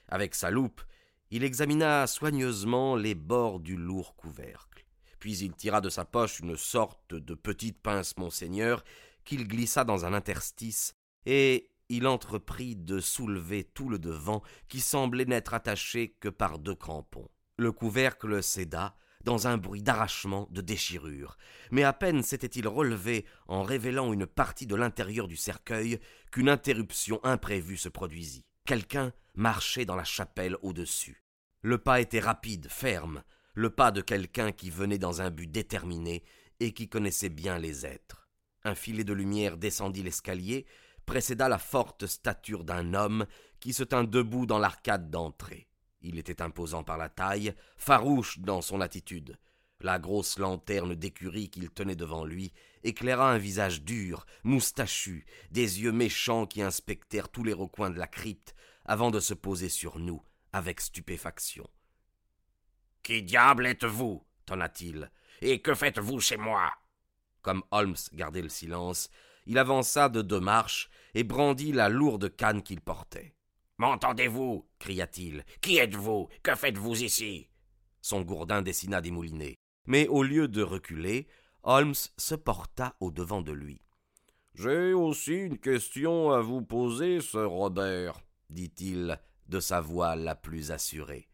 Avec 0.09 0.35
sa 0.35 0.51
loupe, 0.51 0.83
il 1.31 1.45
examina 1.45 2.07
soigneusement 2.07 2.97
les 2.97 3.15
bords 3.15 3.61
du 3.61 3.77
lourd 3.77 4.17
couvercle. 4.17 4.85
Puis 5.19 5.39
il 5.39 5.53
tira 5.55 5.81
de 5.81 5.89
sa 5.89 6.05
poche 6.05 6.41
une 6.41 6.57
sorte 6.57 7.15
de 7.15 7.35
petite 7.35 7.81
pince 7.81 8.17
monseigneur 8.17 8.85
qu'il 9.25 9.47
glissa 9.47 9.85
dans 9.85 10.05
un 10.05 10.13
interstice, 10.13 10.95
et 11.25 11.71
il 11.93 12.07
entreprit 12.07 12.75
de 12.75 13.01
soulever 13.01 13.65
tout 13.65 13.91
le 13.91 13.99
devant 13.99 14.43
qui 14.69 14.81
semblait 14.81 15.27
n'être 15.27 15.53
attaché 15.53 16.17
que 16.21 16.31
par 16.31 16.59
deux 16.59 16.75
crampons. 16.75 17.29
Le 17.59 17.71
couvercle 17.71 18.43
céda, 18.43 18.97
dans 19.25 19.47
un 19.47 19.59
bruit 19.59 19.83
d'arrachement, 19.83 20.49
de 20.51 20.63
déchirure. 20.63 21.37
Mais 21.71 21.83
à 21.83 21.93
peine 21.93 22.23
s'était-il 22.23 22.67
relevé 22.67 23.27
en 23.47 23.63
révélant 23.63 24.11
une 24.15 24.27
partie 24.27 24.67
de 24.67 24.75
l'intérieur 24.75 25.29
du 25.29 25.37
cercueil 25.37 26.01
qu'une 26.31 26.49
interruption 26.49 27.21
imprévue 27.25 27.77
se 27.77 27.91
produisit. 27.91 28.47
Quelqu'un 28.65 29.13
marchait 29.35 29.85
dans 29.85 29.97
la 29.97 30.05
chapelle 30.05 30.57
au-dessus. 30.63 31.23
Le 31.61 31.77
pas 31.77 32.01
était 32.01 32.21
rapide, 32.21 32.69
ferme, 32.71 33.23
le 33.53 33.69
pas 33.69 33.91
de 33.91 34.01
quelqu'un 34.01 34.51
qui 34.51 34.71
venait 34.71 34.99
dans 34.99 35.21
un 35.21 35.31
but 35.31 35.47
déterminé 35.47 36.25
et 36.59 36.73
qui 36.73 36.89
connaissait 36.89 37.29
bien 37.29 37.59
les 37.59 37.85
êtres. 37.85 38.31
Un 38.65 38.75
filet 38.75 39.05
de 39.05 39.13
lumière 39.13 39.59
descendit 39.59 40.03
l'escalier, 40.03 40.65
précéda 41.07 41.49
la 41.49 41.59
forte 41.59 42.07
stature 42.07 42.65
d'un 42.65 42.95
homme 42.95 43.27
qui 43.61 43.73
se 43.73 43.83
tint 43.83 44.05
debout 44.05 44.47
dans 44.47 44.59
l'arcade 44.59 45.11
d'entrée. 45.11 45.69
Il 46.01 46.19
était 46.19 46.43
imposant 46.43 46.83
par 46.83 46.99
la 46.99 47.09
taille, 47.09 47.55
farouche 47.77 48.39
dans 48.41 48.61
son 48.61 48.81
attitude. 48.81 49.39
La 49.81 49.99
grosse 49.99 50.39
lanterne 50.39 50.95
d'écurie 50.95 51.51
qu'il 51.51 51.71
tenait 51.71 51.97
devant 51.97 52.25
lui 52.25 52.53
éclaira 52.85 53.33
un 53.33 53.39
visage 53.39 53.83
dur, 53.83 54.27
moustachu, 54.45 55.27
des 55.51 55.83
yeux 55.83 55.93
méchants 55.93 56.47
qui 56.47 56.63
inspectèrent 56.63 57.29
tous 57.29 57.45
les 57.45 57.53
recoins 57.53 57.91
de 57.91 57.99
la 57.99 58.07
crypte 58.07 58.55
avant 58.85 59.11
de 59.11 59.21
se 59.21 59.35
poser 59.35 59.69
sur 59.69 59.99
nous 59.99 60.23
avec 60.53 60.81
stupéfaction. 60.81 61.69
Qui 63.03 63.23
diable 63.23 63.67
êtes-vous? 63.67 64.25
tonna-t-il. 64.47 65.11
Et 65.41 65.61
que 65.61 65.75
faites-vous 65.75 66.21
chez 66.21 66.37
moi? 66.37 66.73
Comme 67.43 67.63
Holmes 67.71 67.97
gardait 68.13 68.43
le 68.43 68.49
silence, 68.49 69.11
il 69.47 69.59
avança 69.59 70.09
de 70.09 70.23
deux 70.23 70.41
marches 70.41 70.91
et 71.15 71.25
brandit 71.25 71.73
la 71.73 71.89
lourde 71.89 72.35
canne 72.37 72.63
qu'il 72.63 72.81
portait. 72.81 73.35
M'entendez-vous? 73.79 74.67
cria-t-il. 74.79 75.45
Qui 75.61 75.79
êtes-vous? 75.79 76.29
Que 76.43 76.55
faites-vous 76.55 77.03
ici? 77.03 77.49
Son 78.01 78.23
gourdin 78.23 78.63
dessina 78.63 79.01
des 79.01 79.11
moulinets. 79.11 79.59
Mais 79.87 80.07
au 80.09 80.23
lieu 80.23 80.49
de 80.49 80.63
reculer, 80.63 81.27
Holmes 81.65 81.95
se 82.17 82.35
porta 82.35 82.95
au-devant 83.01 83.43
de 83.43 83.53
lui. 83.53 83.81
J'ai 84.55 84.93
aussi 84.93 85.33
une 85.33 85.59
question 85.59 86.31
à 86.31 86.41
vous 86.41 86.63
poser, 86.63 87.21
sir 87.21 87.51
Robert, 87.51 88.21
dit-il 88.51 89.19
de 89.49 89.61
sa 89.61 89.81
voix 89.81 90.15
la 90.15 90.35
plus 90.35 90.71
assurée. 90.71 91.29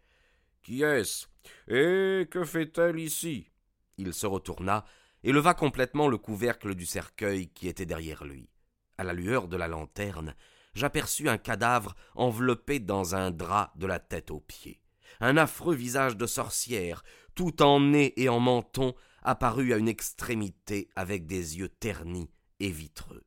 Qui 0.62 0.83
est-ce? 0.83 1.27
Et 1.67 2.27
que 2.29 2.45
fait-elle 2.45 2.99
ici? 2.99 3.50
Il 3.97 4.15
se 4.15 4.27
retourna 4.27 4.85
et 5.25 5.33
leva 5.33 5.55
complètement 5.55 6.09
le 6.09 6.19
couvercle 6.19 6.75
du 6.75 6.87
cercueil 6.87 7.49
qui 7.49 7.69
était 7.69 7.87
derrière 7.87 8.25
lui. 8.25 8.49
À 8.97 9.05
la 9.05 9.13
lueur 9.13 9.49
de 9.49 9.57
la 9.57 9.69
lanterne, 9.69 10.35
j'aperçus 10.75 11.29
un 11.29 11.39
cadavre 11.39 11.95
enveloppé 12.15 12.79
dans 12.79 13.15
un 13.15 13.31
drap 13.31 13.73
de 13.77 13.87
la 13.87 13.99
tête 13.99 14.31
aux 14.31 14.41
pieds. 14.41 14.81
Un 15.21 15.37
affreux 15.37 15.75
visage 15.75 16.17
de 16.17 16.27
sorcière, 16.27 17.03
tout 17.35 17.63
en 17.63 17.81
nez 17.81 18.13
et 18.21 18.29
en 18.29 18.41
menton, 18.41 18.95
apparut 19.23 19.73
à 19.73 19.77
une 19.77 19.89
extrémité 19.89 20.89
avec 20.97 21.27
des 21.27 21.59
yeux 21.59 21.69
ternis 21.69 22.31
et 22.61 22.71
vitreux. 22.71 23.25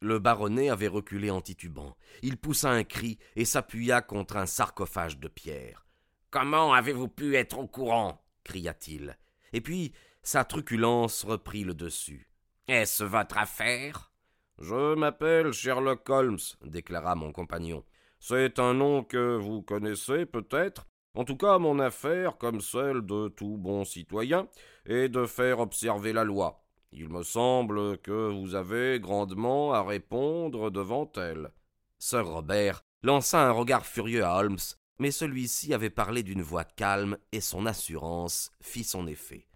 Le 0.00 0.18
baronnet 0.18 0.68
avait 0.68 0.88
reculé 0.88 1.30
en 1.30 1.40
titubant. 1.40 1.96
Il 2.22 2.36
poussa 2.36 2.70
un 2.70 2.82
cri 2.82 3.18
et 3.36 3.44
s'appuya 3.44 4.02
contre 4.02 4.36
un 4.36 4.46
sarcophage 4.46 5.18
de 5.18 5.28
pierre. 5.28 5.86
Comment 6.30 6.72
avez-vous 6.72 7.08
pu 7.08 7.36
être 7.36 7.58
au 7.58 7.68
courant? 7.68 8.24
cria-t-il. 8.42 9.16
Et 9.52 9.60
puis 9.60 9.92
sa 10.22 10.44
truculence 10.44 11.24
reprit 11.24 11.64
le 11.64 11.74
dessus. 11.74 12.28
Est-ce 12.68 13.04
votre 13.04 13.38
affaire? 13.38 14.12
Je 14.58 14.94
m'appelle 14.94 15.52
Sherlock 15.52 16.08
Holmes, 16.08 16.38
déclara 16.64 17.14
mon 17.14 17.32
compagnon. 17.32 17.84
C'est 18.20 18.60
un 18.60 18.74
nom 18.74 19.02
que 19.02 19.36
vous 19.36 19.62
connaissez 19.62 20.26
peut-être? 20.26 20.86
En 21.14 21.24
tout 21.24 21.36
cas, 21.36 21.58
mon 21.58 21.78
affaire, 21.80 22.38
comme 22.38 22.60
celle 22.60 23.02
de 23.02 23.28
tout 23.28 23.58
bon 23.58 23.84
citoyen, 23.84 24.48
est 24.86 25.08
de 25.08 25.26
faire 25.26 25.58
observer 25.58 26.12
la 26.12 26.24
loi. 26.24 26.64
Il 26.92 27.08
me 27.08 27.22
semble 27.22 27.98
que 27.98 28.30
vous 28.30 28.54
avez 28.54 29.00
grandement 29.00 29.72
à 29.72 29.82
répondre 29.82 30.70
devant 30.70 31.10
elle. 31.16 31.50
Sir 31.98 32.26
Robert 32.26 32.84
lança 33.02 33.46
un 33.46 33.50
regard 33.50 33.84
furieux 33.84 34.24
à 34.24 34.36
Holmes, 34.36 34.58
mais 34.98 35.10
celui-ci 35.10 35.74
avait 35.74 35.90
parlé 35.90 36.22
d'une 36.22 36.42
voix 36.42 36.64
calme 36.64 37.18
et 37.32 37.40
son 37.40 37.66
assurance 37.66 38.52
fit 38.60 38.84
son 38.84 39.06
effet. 39.06 39.46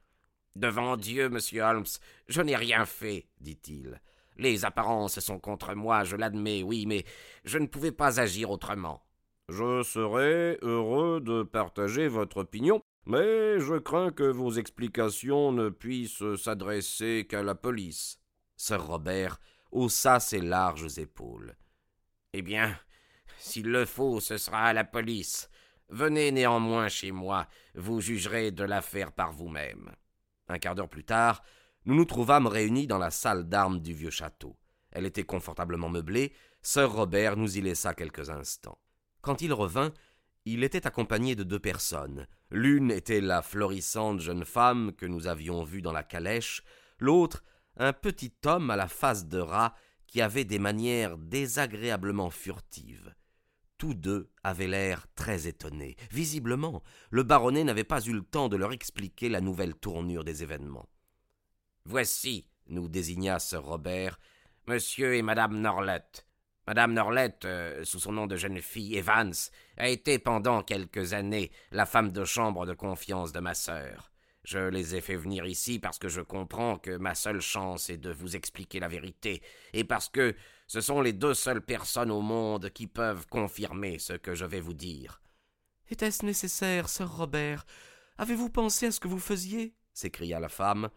Devant 0.56 0.96
Dieu, 0.96 1.28
monsieur 1.28 1.64
Holmes, 1.64 1.84
je 2.28 2.40
n'ai 2.40 2.56
rien 2.56 2.86
fait, 2.86 3.26
dit-il. 3.42 4.00
Les 4.38 4.64
apparences 4.64 5.20
sont 5.20 5.38
contre 5.38 5.75
moi, 5.75 6.02
je 6.04 6.16
l'admets, 6.16 6.62
oui, 6.62 6.86
mais 6.86 7.04
je 7.44 7.58
ne 7.58 7.66
pouvais 7.66 7.92
pas 7.92 8.20
agir 8.20 8.50
autrement. 8.50 9.04
Je 9.50 9.82
serais 9.82 10.58
heureux 10.62 11.20
de 11.20 11.42
partager 11.42 12.08
votre 12.08 12.38
opinion, 12.38 12.80
mais 13.04 13.60
je 13.60 13.75
crains 13.75 14.10
que 14.10 14.22
vos 14.22 14.50
explications 14.52 15.52
ne 15.52 15.68
puissent 15.68 16.25
s'adresser 16.36 17.26
qu'à 17.28 17.42
la 17.42 17.54
police. 17.54 18.18
Sir 18.56 18.82
Robert 18.82 19.38
haussa 19.72 20.20
ses 20.20 20.40
larges 20.40 20.98
épaules. 20.98 21.54
Eh 22.32 22.40
bien, 22.40 22.78
s'il 23.36 23.70
le 23.70 23.84
faut, 23.84 24.20
ce 24.20 24.38
sera 24.38 24.62
à 24.62 24.72
la 24.72 24.84
police. 24.84 25.50
Venez 25.90 26.32
néanmoins 26.32 26.88
chez 26.88 27.12
moi, 27.12 27.46
vous 27.75 28.00
jugerez 28.00 28.52
de 28.52 28.64
l'affaire 28.64 29.12
par 29.12 29.32
vous-même. 29.32 29.94
Un 30.48 30.58
quart 30.58 30.74
d'heure 30.74 30.88
plus 30.88 31.04
tard, 31.04 31.42
nous 31.84 31.94
nous 31.94 32.04
trouvâmes 32.04 32.46
réunis 32.46 32.86
dans 32.86 32.98
la 32.98 33.10
salle 33.10 33.48
d'armes 33.48 33.80
du 33.80 33.94
vieux 33.94 34.10
château. 34.10 34.56
Elle 34.90 35.06
était 35.06 35.24
confortablement 35.24 35.88
meublée, 35.88 36.32
sir 36.62 36.90
Robert 36.90 37.36
nous 37.36 37.58
y 37.58 37.60
laissa 37.60 37.94
quelques 37.94 38.30
instants. 38.30 38.78
Quand 39.20 39.42
il 39.42 39.52
revint, 39.52 39.92
il 40.44 40.62
était 40.62 40.86
accompagné 40.86 41.34
de 41.34 41.42
deux 41.42 41.58
personnes. 41.58 42.26
L'une 42.50 42.90
était 42.90 43.20
la 43.20 43.42
florissante 43.42 44.20
jeune 44.20 44.44
femme 44.44 44.92
que 44.92 45.06
nous 45.06 45.26
avions 45.26 45.64
vue 45.64 45.82
dans 45.82 45.92
la 45.92 46.04
calèche, 46.04 46.62
l'autre 46.98 47.42
un 47.76 47.92
petit 47.92 48.32
homme 48.44 48.70
à 48.70 48.76
la 48.76 48.88
face 48.88 49.26
de 49.26 49.38
rat 49.38 49.74
qui 50.06 50.22
avait 50.22 50.44
des 50.44 50.58
manières 50.58 51.18
désagréablement 51.18 52.30
furtives. 52.30 53.14
Tous 53.78 53.95
deux 53.95 54.30
avaient 54.42 54.68
l'air 54.68 55.06
très 55.14 55.47
étonnés. 55.47 55.97
Visiblement, 56.11 56.83
le 57.11 57.23
baronnet 57.23 57.64
n'avait 57.64 57.85
pas 57.85 58.00
eu 58.00 58.12
le 58.12 58.23
temps 58.23 58.49
de 58.49 58.56
leur 58.56 58.73
expliquer 58.73 59.28
la 59.28 59.40
nouvelle 59.40 59.75
tournure 59.75 60.25
des 60.25 60.42
événements. 60.42 60.88
Voici, 61.85 62.49
nous 62.68 62.88
désigna 62.88 63.38
Sir 63.38 63.62
Robert, 63.62 64.18
monsieur 64.66 65.14
et 65.14 65.23
madame 65.23 65.61
Norlett. 65.61 66.26
Madame 66.66 66.95
Norlette, 66.95 67.45
euh, 67.45 67.85
sous 67.85 68.00
son 68.00 68.12
nom 68.12 68.26
de 68.26 68.37
jeune 68.37 68.61
fille 68.61 68.97
Evans, 68.97 69.35
a 69.76 69.88
été 69.88 70.18
pendant 70.18 70.62
quelques 70.62 71.12
années 71.12 71.52
la 71.71 71.87
femme 71.87 72.11
de 72.11 72.25
chambre 72.25 72.66
de 72.66 72.75
confiance 72.75 73.33
de 73.33 73.38
ma 73.40 73.54
sœur. 73.54 74.11
Je 74.46 74.60
les 74.60 74.94
ai 74.94 75.00
fait 75.00 75.16
venir 75.16 75.44
ici 75.44 75.80
parce 75.80 75.98
que 75.98 76.08
je 76.08 76.20
comprends 76.20 76.78
que 76.78 76.96
ma 76.96 77.16
seule 77.16 77.40
chance 77.40 77.90
est 77.90 77.96
de 77.96 78.12
vous 78.12 78.36
expliquer 78.36 78.78
la 78.78 78.86
vérité, 78.86 79.42
et 79.72 79.82
parce 79.82 80.08
que 80.08 80.36
ce 80.68 80.80
sont 80.80 81.00
les 81.00 81.12
deux 81.12 81.34
seules 81.34 81.60
personnes 81.60 82.12
au 82.12 82.20
monde 82.20 82.70
qui 82.70 82.86
peuvent 82.86 83.26
confirmer 83.26 83.98
ce 83.98 84.12
que 84.12 84.36
je 84.36 84.44
vais 84.44 84.60
vous 84.60 84.72
dire. 84.72 85.20
Était-ce 85.90 86.24
nécessaire, 86.24 86.88
sir 86.88 87.10
Robert? 87.10 87.66
Avez-vous 88.18 88.48
pensé 88.48 88.86
à 88.86 88.92
ce 88.92 89.00
que 89.00 89.08
vous 89.08 89.18
faisiez? 89.18 89.74
s'écria 89.92 90.38
la 90.38 90.48
femme. 90.48 90.90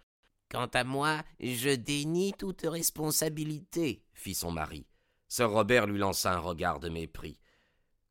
Quant 0.51 0.70
à 0.72 0.84
moi, 0.84 1.24
je 1.39 1.74
dénie 1.74 2.34
toute 2.38 2.62
responsabilité, 2.62 4.03
fit 4.13 4.36
son 4.36 4.51
mari. 4.51 4.86
Sir 5.27 5.50
Robert 5.50 5.88
lui 5.88 5.98
lança 5.98 6.32
un 6.32 6.39
regard 6.39 6.79
de 6.79 6.89
mépris. 6.89 7.39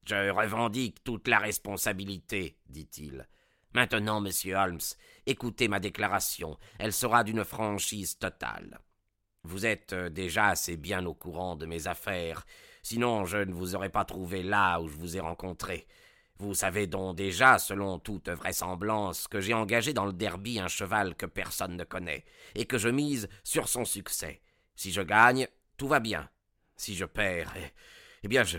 Je 0.05 0.31
revendique 0.31 1.05
toute 1.05 1.29
la 1.29 1.39
responsabilité, 1.39 2.59
dit-il. 2.69 3.29
Maintenant, 3.75 4.21
monsieur 4.21 4.57
Holmes, 4.57 4.81
écoutez 5.27 5.69
ma 5.69 5.79
déclaration. 5.79 6.57
Elle 6.79 6.93
sera 6.93 7.23
d'une 7.23 7.45
franchise 7.45 8.19
totale. 8.19 8.81
Vous 9.45 9.67
êtes 9.67 9.93
euh, 9.93 10.09
déjà 10.09 10.47
assez 10.47 10.77
bien 10.77 11.05
au 11.07 11.15
courant 11.15 11.55
de 11.55 11.67
mes 11.67 11.87
affaires, 11.87 12.45
sinon 12.83 13.25
je 13.25 13.39
ne 13.39 13.53
vous 13.53 13.75
aurais 13.75 13.91
pas 13.91 14.05
trouvé 14.05 14.43
là 14.43 14.81
où 14.81 14.89
je 14.89 14.97
vous 14.97 15.17
ai 15.17 15.21
rencontré. 15.21 15.87
Vous 16.39 16.55
savez 16.55 16.87
donc 16.87 17.17
déjà, 17.17 17.59
selon 17.59 17.99
toute 17.99 18.29
vraisemblance, 18.29 19.27
que 19.27 19.41
j'ai 19.41 19.55
engagé 19.55 19.93
dans 19.93 20.07
le 20.07 20.13
derby 20.13 20.61
un 20.61 20.69
cheval 20.69 21.15
que 21.15 21.27
personne 21.27 21.77
ne 21.77 21.85
connaît, 21.85 22.25
et 22.55 22.65
que 22.65 22.79
je 22.79 22.89
mise 22.89 23.29
sur 23.43 23.69
son 23.69 23.85
succès. 23.85 24.41
Si 24.77 24.93
je 24.93 25.03
gagne, 25.03 25.49
tout 25.77 25.89
va 25.89 26.01
bien. 26.01 26.29
Si 26.77 26.95
je 26.95 27.05
perds, 27.05 27.53
eh, 27.57 27.73
eh 28.23 28.29
bien 28.29 28.45
je. 28.45 28.59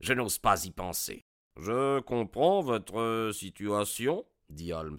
je 0.00 0.12
n'ose 0.12 0.38
pas 0.38 0.64
y 0.64 0.70
penser. 0.70 1.24
Je 1.56 1.98
comprends 2.00 2.60
votre 2.60 3.30
situation, 3.34 4.24
dit 4.50 4.72
Holmes. 4.72 4.98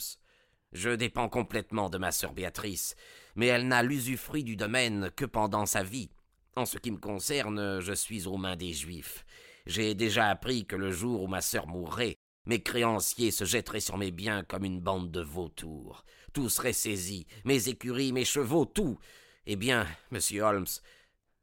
Je 0.71 0.89
dépends 0.89 1.29
complètement 1.29 1.89
de 1.89 1.97
ma 1.97 2.11
sœur 2.11 2.33
Béatrice, 2.33 2.95
mais 3.35 3.47
elle 3.47 3.67
n'a 3.67 3.83
l'usufruit 3.83 4.43
du 4.43 4.55
domaine 4.55 5.09
que 5.15 5.25
pendant 5.25 5.65
sa 5.65 5.83
vie. 5.83 6.11
En 6.55 6.65
ce 6.65 6.77
qui 6.77 6.91
me 6.91 6.97
concerne, 6.97 7.79
je 7.79 7.93
suis 7.93 8.27
aux 8.27 8.37
mains 8.37 8.55
des 8.55 8.73
Juifs. 8.73 9.25
J'ai 9.65 9.95
déjà 9.95 10.27
appris 10.27 10.65
que 10.65 10.75
le 10.75 10.91
jour 10.91 11.23
où 11.23 11.27
ma 11.27 11.41
sœur 11.41 11.67
mourrait, 11.67 12.17
mes 12.45 12.61
créanciers 12.61 13.31
se 13.31 13.45
jetteraient 13.45 13.79
sur 13.79 13.97
mes 13.97 14.11
biens 14.11 14.43
comme 14.43 14.65
une 14.65 14.79
bande 14.79 15.11
de 15.11 15.21
vautours. 15.21 16.03
Tout 16.33 16.49
serait 16.49 16.73
saisi, 16.73 17.25
mes 17.45 17.69
écuries, 17.69 18.13
mes 18.13 18.25
chevaux, 18.25 18.65
tout. 18.65 18.97
Eh 19.45 19.55
bien, 19.55 19.87
monsieur 20.11 20.43
Holmes, 20.43 20.67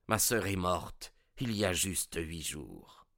Ma 0.08 0.20
sœur 0.20 0.46
est 0.46 0.54
morte, 0.54 1.12
il 1.40 1.50
y 1.50 1.64
a 1.64 1.72
juste 1.72 2.16
huit 2.16 2.42
jours. 2.42 3.08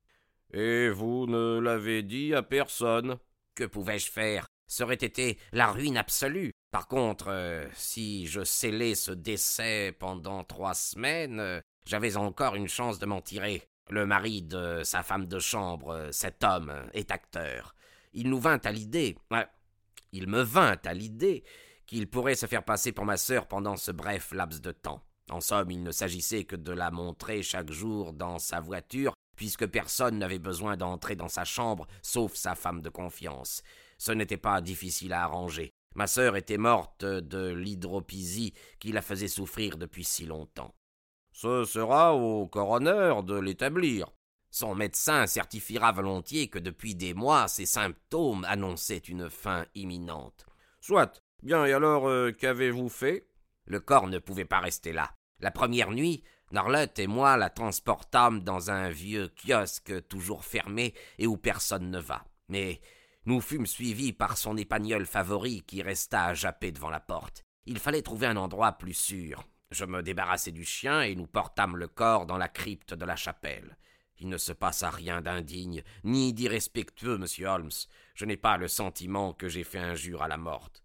Et 0.55 0.89
vous 0.89 1.27
ne 1.27 1.61
l'avez 1.61 2.03
dit 2.03 2.33
à 2.33 2.43
personne? 2.43 3.19
Que 3.55 3.65
pouvais-je 3.65 4.11
faire? 4.11 4.47
Ça 4.69 4.85
aurait 4.85 4.95
été 4.95 5.39
la 5.53 5.73
ruine 5.73 5.97
absolue. 5.97 6.53
Par 6.71 6.87
contre, 6.87 7.29
euh, 7.29 7.67
si 7.75 8.27
je 8.27 8.45
scellais 8.45 8.95
ce 8.95 9.11
décès 9.11 9.97
pendant 9.99 10.45
trois 10.45 10.75
semaines, 10.75 11.41
euh, 11.41 11.61
j'avais 11.87 12.17
encore 12.17 12.55
une 12.55 12.69
chance 12.69 12.99
de 12.99 13.07
m'en 13.07 13.23
tirer. 13.23 13.63
Le 13.91 14.05
mari 14.05 14.43
de 14.43 14.83
sa 14.85 15.03
femme 15.03 15.27
de 15.27 15.39
chambre, 15.39 16.09
cet 16.13 16.45
homme, 16.45 16.73
est 16.93 17.11
acteur. 17.11 17.75
Il 18.13 18.29
nous 18.29 18.39
vint 18.39 18.61
à 18.63 18.71
l'idée, 18.71 19.17
il 20.13 20.29
me 20.29 20.43
vint 20.43 20.77
à 20.85 20.93
l'idée 20.93 21.43
qu'il 21.87 22.07
pourrait 22.07 22.35
se 22.35 22.45
faire 22.45 22.65
passer 22.65 22.93
pour 22.93 23.07
ma 23.07 23.17
sœur 23.17 23.49
pendant 23.49 23.77
ce 23.77 23.91
bref 23.91 24.33
laps 24.33 24.61
de 24.61 24.73
temps. 24.73 25.03
En 25.31 25.41
somme, 25.41 25.71
il 25.71 25.83
ne 25.83 25.91
s'agissait 25.91 26.45
que 26.45 26.57
de 26.57 26.73
la 26.73 26.91
montrer 26.91 27.43
chaque 27.43 27.71
jour 27.71 28.13
dans 28.13 28.39
sa 28.39 28.61
voiture, 28.61 29.15
puisque 29.37 29.67
personne 29.67 30.19
n'avait 30.19 30.39
besoin 30.39 30.77
d'entrer 30.77 31.17
dans 31.17 31.29
sa 31.29 31.45
chambre, 31.45 31.87
sauf 32.03 32.35
sa 32.35 32.55
femme 32.55 32.83
de 32.83 32.91
confiance. 32.91 33.63
Ce 33.99 34.13
n'était 34.13 34.37
pas 34.37 34.61
difficile 34.61 35.13
à 35.13 35.25
arranger. 35.25 35.73
Ma 35.95 36.07
sœur 36.07 36.37
était 36.37 36.59
morte 36.59 37.05
de 37.05 37.49
l'hydropisie 37.49 38.55
qui 38.79 38.93
la 38.93 39.03
faisait 39.03 39.29
souffrir 39.29 39.77
depuis 39.77 40.05
si 40.05 40.27
longtemps. 40.27 40.75
Ce 41.33 41.65
sera 41.65 42.15
au 42.15 42.47
coroner 42.47 43.23
de 43.25 43.39
l'établir. 43.39 44.11
Son 44.51 44.75
médecin 44.75 45.27
certifiera 45.27 45.93
volontiers 45.93 46.49
que 46.49 46.59
depuis 46.59 46.95
des 46.95 47.15
mois 47.15 47.49
ses 47.49 47.67
symptômes 47.67 48.45
annonçaient 48.49 48.97
une 48.97 49.29
fin 49.29 49.67
imminente. 49.75 50.47
Soit. 50.81 51.23
Bien, 51.43 51.67
et 51.67 51.73
alors 51.73 52.09
euh, 52.09 52.33
qu'avez-vous 52.33 52.89
fait? 52.89 53.29
Le 53.67 53.81
corps 53.81 54.09
ne 54.09 54.19
pouvait 54.19 54.45
pas 54.45 54.61
rester 54.61 54.93
là. 54.93 55.13
La 55.41 55.51
première 55.51 55.91
nuit, 55.91 56.25
Norlotte 56.51 56.99
et 56.99 57.07
moi 57.07 57.37
la 57.37 57.51
transportâmes 57.51 58.43
dans 58.43 58.71
un 58.71 58.89
vieux 58.89 59.29
kiosque 59.29 60.09
toujours 60.09 60.45
fermé 60.45 60.95
et 61.19 61.27
où 61.27 61.37
personne 61.37 61.91
ne 61.91 62.01
va. 62.01 62.25
Mais 62.49 62.81
nous 63.29 63.43
fûmes 63.43 63.67
suivis 63.67 64.15
par 64.15 64.39
son 64.39 64.57
épagnol 64.57 65.05
favori 65.05 65.61
qui 65.67 65.83
resta 65.83 66.25
à 66.25 66.35
japper 66.35 66.73
devant 66.73 66.89
la 66.89 66.99
porte. 66.99 67.45
Il 67.67 67.79
fallait 67.79 68.01
trouver 68.01 68.27
un 68.27 68.39
endroit 68.39 68.73
plus 68.73 68.95
sûr. 68.95 69.47
Je 69.71 69.85
me 69.85 70.03
débarrassai 70.03 70.51
du 70.51 70.65
chien 70.65 71.03
et 71.03 71.15
nous 71.15 71.27
portâmes 71.27 71.77
le 71.77 71.89
corps 71.89 72.25
dans 72.25 72.39
la 72.39 72.49
crypte 72.49 72.95
de 72.95 73.05
la 73.05 73.17
chapelle. 73.17 73.77
Il 74.17 74.31
ne 74.31 74.39
se 74.39 74.53
passa 74.53 74.89
rien 74.89 75.21
d'indigne, 75.21 75.83
ni 76.05 76.33
d'irrespectueux, 76.33 77.19
monsieur 77.19 77.49
Holmes. 77.49 77.71
Je 78.15 78.25
n'ai 78.25 78.39
pas 78.39 78.57
le 78.57 78.67
sentiment 78.67 79.35
que 79.35 79.51
j'ai 79.51 79.63
fait 79.63 79.79
injure 79.79 80.23
à 80.23 80.29
la 80.29 80.39
morte. 80.39 80.83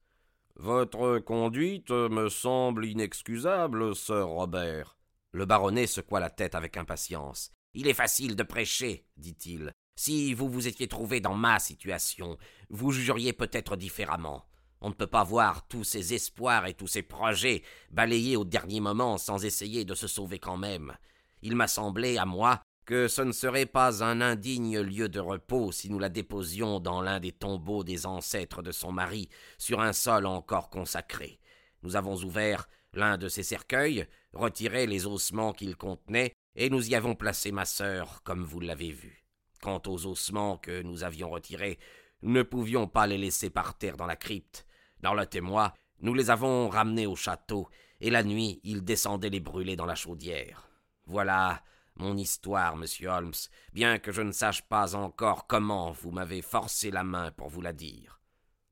Votre 0.58 1.20
conduite 1.20 1.92
me 1.92 2.28
semble 2.28 2.86
inexcusable, 2.86 3.96
sir 3.96 4.28
Robert. 4.28 4.98
Le 5.32 5.46
baronnet 5.46 5.88
secoua 5.88 6.20
la 6.20 6.30
tête 6.30 6.56
avec 6.56 6.76
impatience. 6.76 7.52
Il 7.74 7.88
est 7.88 7.94
facile 7.94 8.36
de 8.36 8.44
prêcher, 8.44 9.08
dit-il. 9.16 9.72
Si 9.96 10.34
vous 10.34 10.50
vous 10.50 10.68
étiez 10.68 10.88
trouvé 10.88 11.20
dans 11.20 11.36
ma 11.36 11.60
situation, 11.60 12.38
vous 12.70 12.92
jugeriez 12.92 13.34
peut-être 13.34 13.76
différemment. 13.76 14.46
On 14.82 14.90
ne 14.90 14.94
peut 14.94 15.08
pas 15.08 15.24
voir 15.24 15.68
tous 15.68 15.84
ces 15.84 16.14
espoirs 16.14 16.66
et 16.66 16.74
tous 16.74 16.88
ces 16.88 17.04
projets 17.04 17.64
balayés 17.92 18.36
au 18.36 18.44
dernier 18.44 18.82
moment 18.82 19.18
sans 19.18 19.46
essayer 19.46 19.86
de 19.86 19.96
se 19.96 20.08
sauver 20.08 20.40
quand 20.40 20.58
même. 20.58 20.94
Il 21.42 21.56
m'a 21.56 21.68
semblé, 21.68 22.18
à 22.18 22.26
moi, 22.26 22.62
que 22.86 23.08
ce 23.08 23.22
ne 23.22 23.32
serait 23.32 23.66
pas 23.66 24.04
un 24.04 24.20
indigne 24.20 24.82
lieu 24.82 25.08
de 25.08 25.20
repos 25.20 25.72
si 25.72 25.90
nous 25.90 26.00
la 26.00 26.10
déposions 26.10 26.80
dans 26.80 27.02
l'un 27.02 27.20
des 27.20 27.32
tombeaux 27.32 27.84
des 27.84 28.06
ancêtres 28.06 28.62
de 28.62 28.72
son 28.72 28.92
mari, 28.92 29.30
sur 29.58 29.80
un 29.80 29.94
sol 29.94 30.26
encore 30.26 30.70
consacré. 30.70 31.40
Nous 31.82 31.96
avons 31.96 32.16
ouvert 32.18 32.68
l'un 32.94 33.18
de 33.18 33.30
ces 33.30 33.44
cercueils, 33.44 34.06
retiré 34.34 34.86
les 34.86 35.06
ossements 35.06 35.54
qu'il 35.54 35.78
contenait, 35.78 36.34
et 36.56 36.70
nous 36.70 36.90
y 36.90 36.96
avons 36.96 37.16
placé 37.16 37.52
ma 37.52 37.66
sœur, 37.66 38.22
comme 38.24 38.44
vous 38.44 38.60
l'avez 38.60 38.92
vu. 38.92 39.23
Quant 39.64 39.82
aux 39.88 40.08
ossements 40.08 40.58
que 40.58 40.82
nous 40.82 41.06
avions 41.06 41.30
retirés, 41.30 41.80
nous 42.22 42.34
ne 42.34 42.44
pouvions 42.44 42.86
pas 42.86 43.08
les 43.08 43.18
laisser 43.18 43.50
par 43.50 43.78
terre 43.78 43.96
dans 43.96 44.06
la 44.06 44.18
crypte. 44.18 44.66
Narlotte 45.02 45.36
et 45.36 45.42
moi, 45.42 45.74
nous 46.02 46.14
les 46.14 46.30
avons 46.30 46.68
ramenés 46.68 47.08
au 47.08 47.16
château, 47.16 47.70
et 48.02 48.10
la 48.10 48.24
nuit, 48.24 48.60
ils 48.66 48.84
descendaient 48.84 49.30
les 49.30 49.40
brûler 49.40 49.78
dans 49.78 49.86
la 49.86 49.96
chaudière. 49.96 50.68
Voilà 51.06 51.64
mon 51.96 52.18
histoire, 52.18 52.76
monsieur 52.76 53.08
Holmes, 53.08 53.32
bien 53.72 54.00
que 54.00 54.12
je 54.12 54.22
ne 54.22 54.34
sache 54.34 54.64
pas 54.64 54.96
encore 54.96 55.48
comment 55.48 55.92
vous 55.92 56.12
m'avez 56.12 56.42
forcé 56.42 56.92
la 56.92 57.06
main 57.06 57.32
pour 57.32 57.48
vous 57.48 57.62
la 57.62 57.72
dire. 57.72 58.20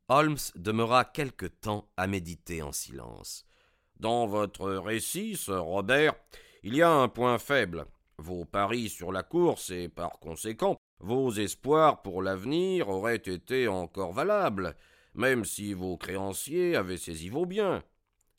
Holmes 0.09 0.39
demeura 0.55 1.05
quelque 1.05 1.45
temps 1.45 1.87
à 1.95 2.05
méditer 2.05 2.61
en 2.63 2.73
silence. 2.73 3.45
Dans 3.97 4.27
votre 4.27 4.69
récit, 4.71 5.37
sir 5.37 5.63
Robert, 5.63 6.15
il 6.63 6.75
y 6.75 6.81
a 6.81 6.91
un 6.91 7.07
point 7.07 7.37
faible. 7.37 7.85
Vos 8.17 8.43
paris 8.43 8.89
sur 8.89 9.11
la 9.11 9.23
course 9.23 9.69
et 9.69 9.87
par 9.87 10.19
conséquent 10.19 10.80
vos 11.01 11.31
espoirs 11.31 12.01
pour 12.01 12.21
l'avenir 12.21 12.89
auraient 12.89 13.15
été 13.15 13.67
encore 13.67 14.13
valables, 14.13 14.75
même 15.13 15.45
si 15.45 15.73
vos 15.73 15.97
créanciers 15.97 16.75
avaient 16.75 16.97
saisi 16.97 17.29
vos 17.29 17.45
biens. 17.45 17.83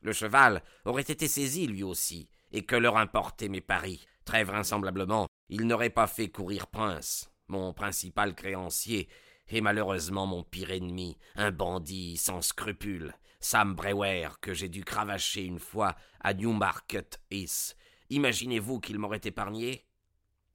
Le 0.03 0.13
cheval 0.13 0.63
aurait 0.85 1.03
été 1.03 1.29
saisi 1.29 1.67
lui 1.67 1.83
aussi, 1.83 2.29
et 2.53 2.65
que 2.65 2.77
leur 2.77 2.97
importaient 2.97 3.49
mes 3.49 3.61
paris. 3.61 4.05
Très 4.25 4.45
vraisemblablement, 4.45 5.27
il 5.49 5.67
n'aurait 5.67 5.91
pas 5.91 6.07
fait 6.07 6.29
courir 6.29 6.69
Prince, 6.69 7.31
mon 7.49 7.73
principal 7.73 8.35
créancier, 8.35 9.09
et 9.49 9.61
malheureusement 9.61 10.27
mon 10.27 10.45
pire 10.45 10.71
ennemi, 10.71 11.19
un 11.35 11.51
bandit 11.51 12.17
sans 12.17 12.41
scrupules, 12.43 13.15
Sam 13.41 13.75
Brewer, 13.75 14.29
que 14.41 14.55
j'ai 14.55 14.69
dû 14.69 14.85
cravacher 14.85 15.45
une 15.45 15.59
fois 15.59 15.97
à 16.21 16.33
Newmarket 16.33 17.21
Heath. 17.31 17.77
Imaginez-vous 18.09 18.79
qu'il 18.79 18.99
m'aurait 18.99 19.21
épargné? 19.25 19.85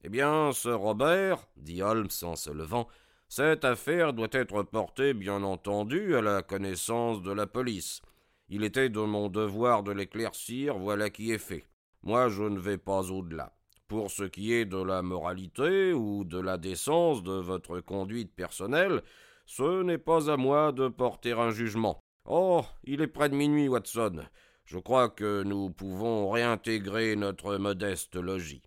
Eh 0.04 0.08
bien, 0.08 0.52
Sir 0.52 0.78
Robert, 0.78 1.48
dit 1.56 1.82
Holmes 1.82 2.08
en 2.22 2.36
se 2.36 2.50
levant, 2.50 2.86
cette 3.28 3.64
affaire 3.64 4.12
doit 4.12 4.28
être 4.30 4.62
portée, 4.62 5.12
bien 5.12 5.42
entendu, 5.42 6.14
à 6.14 6.22
la 6.22 6.42
connaissance 6.42 7.20
de 7.20 7.32
la 7.32 7.46
police. 7.46 8.00
Il 8.48 8.64
était 8.64 8.88
de 8.88 9.00
mon 9.00 9.28
devoir 9.28 9.82
de 9.82 9.92
l'éclaircir, 9.92 10.78
voilà 10.78 11.10
qui 11.10 11.32
est 11.32 11.38
fait. 11.38 11.66
Moi, 12.02 12.28
je 12.28 12.44
ne 12.44 12.58
vais 12.58 12.78
pas 12.78 13.10
au-delà. 13.10 13.52
Pour 13.88 14.10
ce 14.10 14.22
qui 14.22 14.52
est 14.52 14.66
de 14.66 14.80
la 14.80 15.02
moralité 15.02 15.92
ou 15.92 16.24
de 16.24 16.38
la 16.38 16.58
décence 16.58 17.22
de 17.22 17.32
votre 17.32 17.80
conduite 17.80 18.34
personnelle, 18.34 19.02
ce 19.46 19.82
n'est 19.82 19.98
pas 19.98 20.30
à 20.30 20.36
moi 20.36 20.72
de 20.72 20.88
porter 20.88 21.32
un 21.32 21.50
jugement. 21.50 22.00
Oh, 22.24 22.62
il 22.84 23.00
est 23.00 23.08
près 23.08 23.30
de 23.30 23.34
minuit, 23.34 23.68
Watson. 23.68 24.22
Je 24.64 24.78
crois 24.78 25.08
que 25.08 25.42
nous 25.42 25.70
pouvons 25.70 26.30
réintégrer 26.30 27.16
notre 27.16 27.56
modeste 27.56 28.16
logis. 28.16 28.62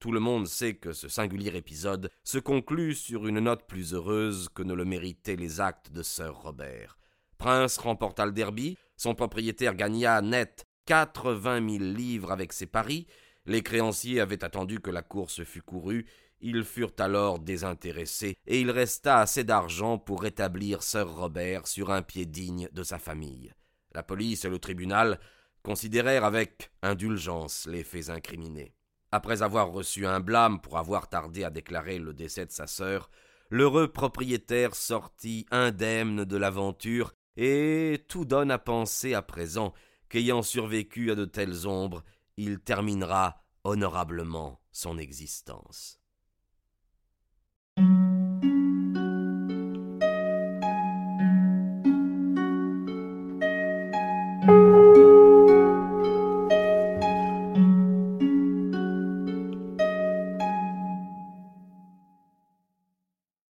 Tout 0.00 0.12
le 0.12 0.20
monde 0.20 0.46
sait 0.46 0.76
que 0.76 0.94
ce 0.94 1.10
singulier 1.10 1.54
épisode 1.54 2.10
se 2.24 2.38
conclut 2.38 2.94
sur 2.94 3.26
une 3.26 3.38
note 3.38 3.66
plus 3.66 3.92
heureuse 3.92 4.48
que 4.48 4.62
ne 4.62 4.72
le 4.72 4.86
méritaient 4.86 5.36
les 5.36 5.60
actes 5.60 5.92
de 5.92 6.02
Sir 6.02 6.34
Robert. 6.34 6.96
Prince 7.36 7.76
remporta 7.76 8.24
le 8.24 8.32
derby, 8.32 8.78
son 8.96 9.14
propriétaire 9.14 9.74
gagna 9.74 10.22
net 10.22 10.64
quatre-vingt 10.86 11.60
mille 11.60 11.92
livres 11.92 12.32
avec 12.32 12.54
ses 12.54 12.64
paris, 12.64 13.06
les 13.44 13.60
créanciers 13.62 14.20
avaient 14.20 14.42
attendu 14.42 14.80
que 14.80 14.90
la 14.90 15.02
course 15.02 15.44
fût 15.44 15.60
courue, 15.60 16.06
ils 16.40 16.64
furent 16.64 16.94
alors 16.98 17.38
désintéressés, 17.38 18.38
et 18.46 18.58
il 18.58 18.70
resta 18.70 19.18
assez 19.18 19.44
d'argent 19.44 19.98
pour 19.98 20.22
rétablir 20.22 20.82
Sir 20.82 21.14
Robert 21.14 21.66
sur 21.66 21.90
un 21.90 22.00
pied 22.00 22.24
digne 22.24 22.70
de 22.72 22.82
sa 22.82 22.98
famille. 22.98 23.52
La 23.92 24.02
police 24.02 24.46
et 24.46 24.50
le 24.50 24.58
tribunal 24.58 25.20
considérèrent 25.62 26.24
avec 26.24 26.70
indulgence 26.80 27.66
les 27.66 27.84
faits 27.84 28.08
incriminés. 28.08 28.72
Après 29.12 29.42
avoir 29.42 29.70
reçu 29.70 30.06
un 30.06 30.20
blâme 30.20 30.60
pour 30.60 30.78
avoir 30.78 31.08
tardé 31.08 31.44
à 31.44 31.50
déclarer 31.50 31.98
le 31.98 32.14
décès 32.14 32.46
de 32.46 32.52
sa 32.52 32.66
sœur, 32.66 33.10
l'heureux 33.50 33.88
propriétaire 33.88 34.74
sortit 34.74 35.46
indemne 35.50 36.24
de 36.24 36.36
l'aventure, 36.36 37.12
et 37.36 38.04
tout 38.08 38.24
donne 38.24 38.50
à 38.50 38.58
penser 38.58 39.14
à 39.14 39.22
présent 39.22 39.72
qu'ayant 40.08 40.42
survécu 40.42 41.10
à 41.10 41.14
de 41.14 41.24
telles 41.24 41.66
ombres, 41.66 42.04
il 42.36 42.60
terminera 42.60 43.42
honorablement 43.64 44.60
son 44.72 44.98
existence. 44.98 45.99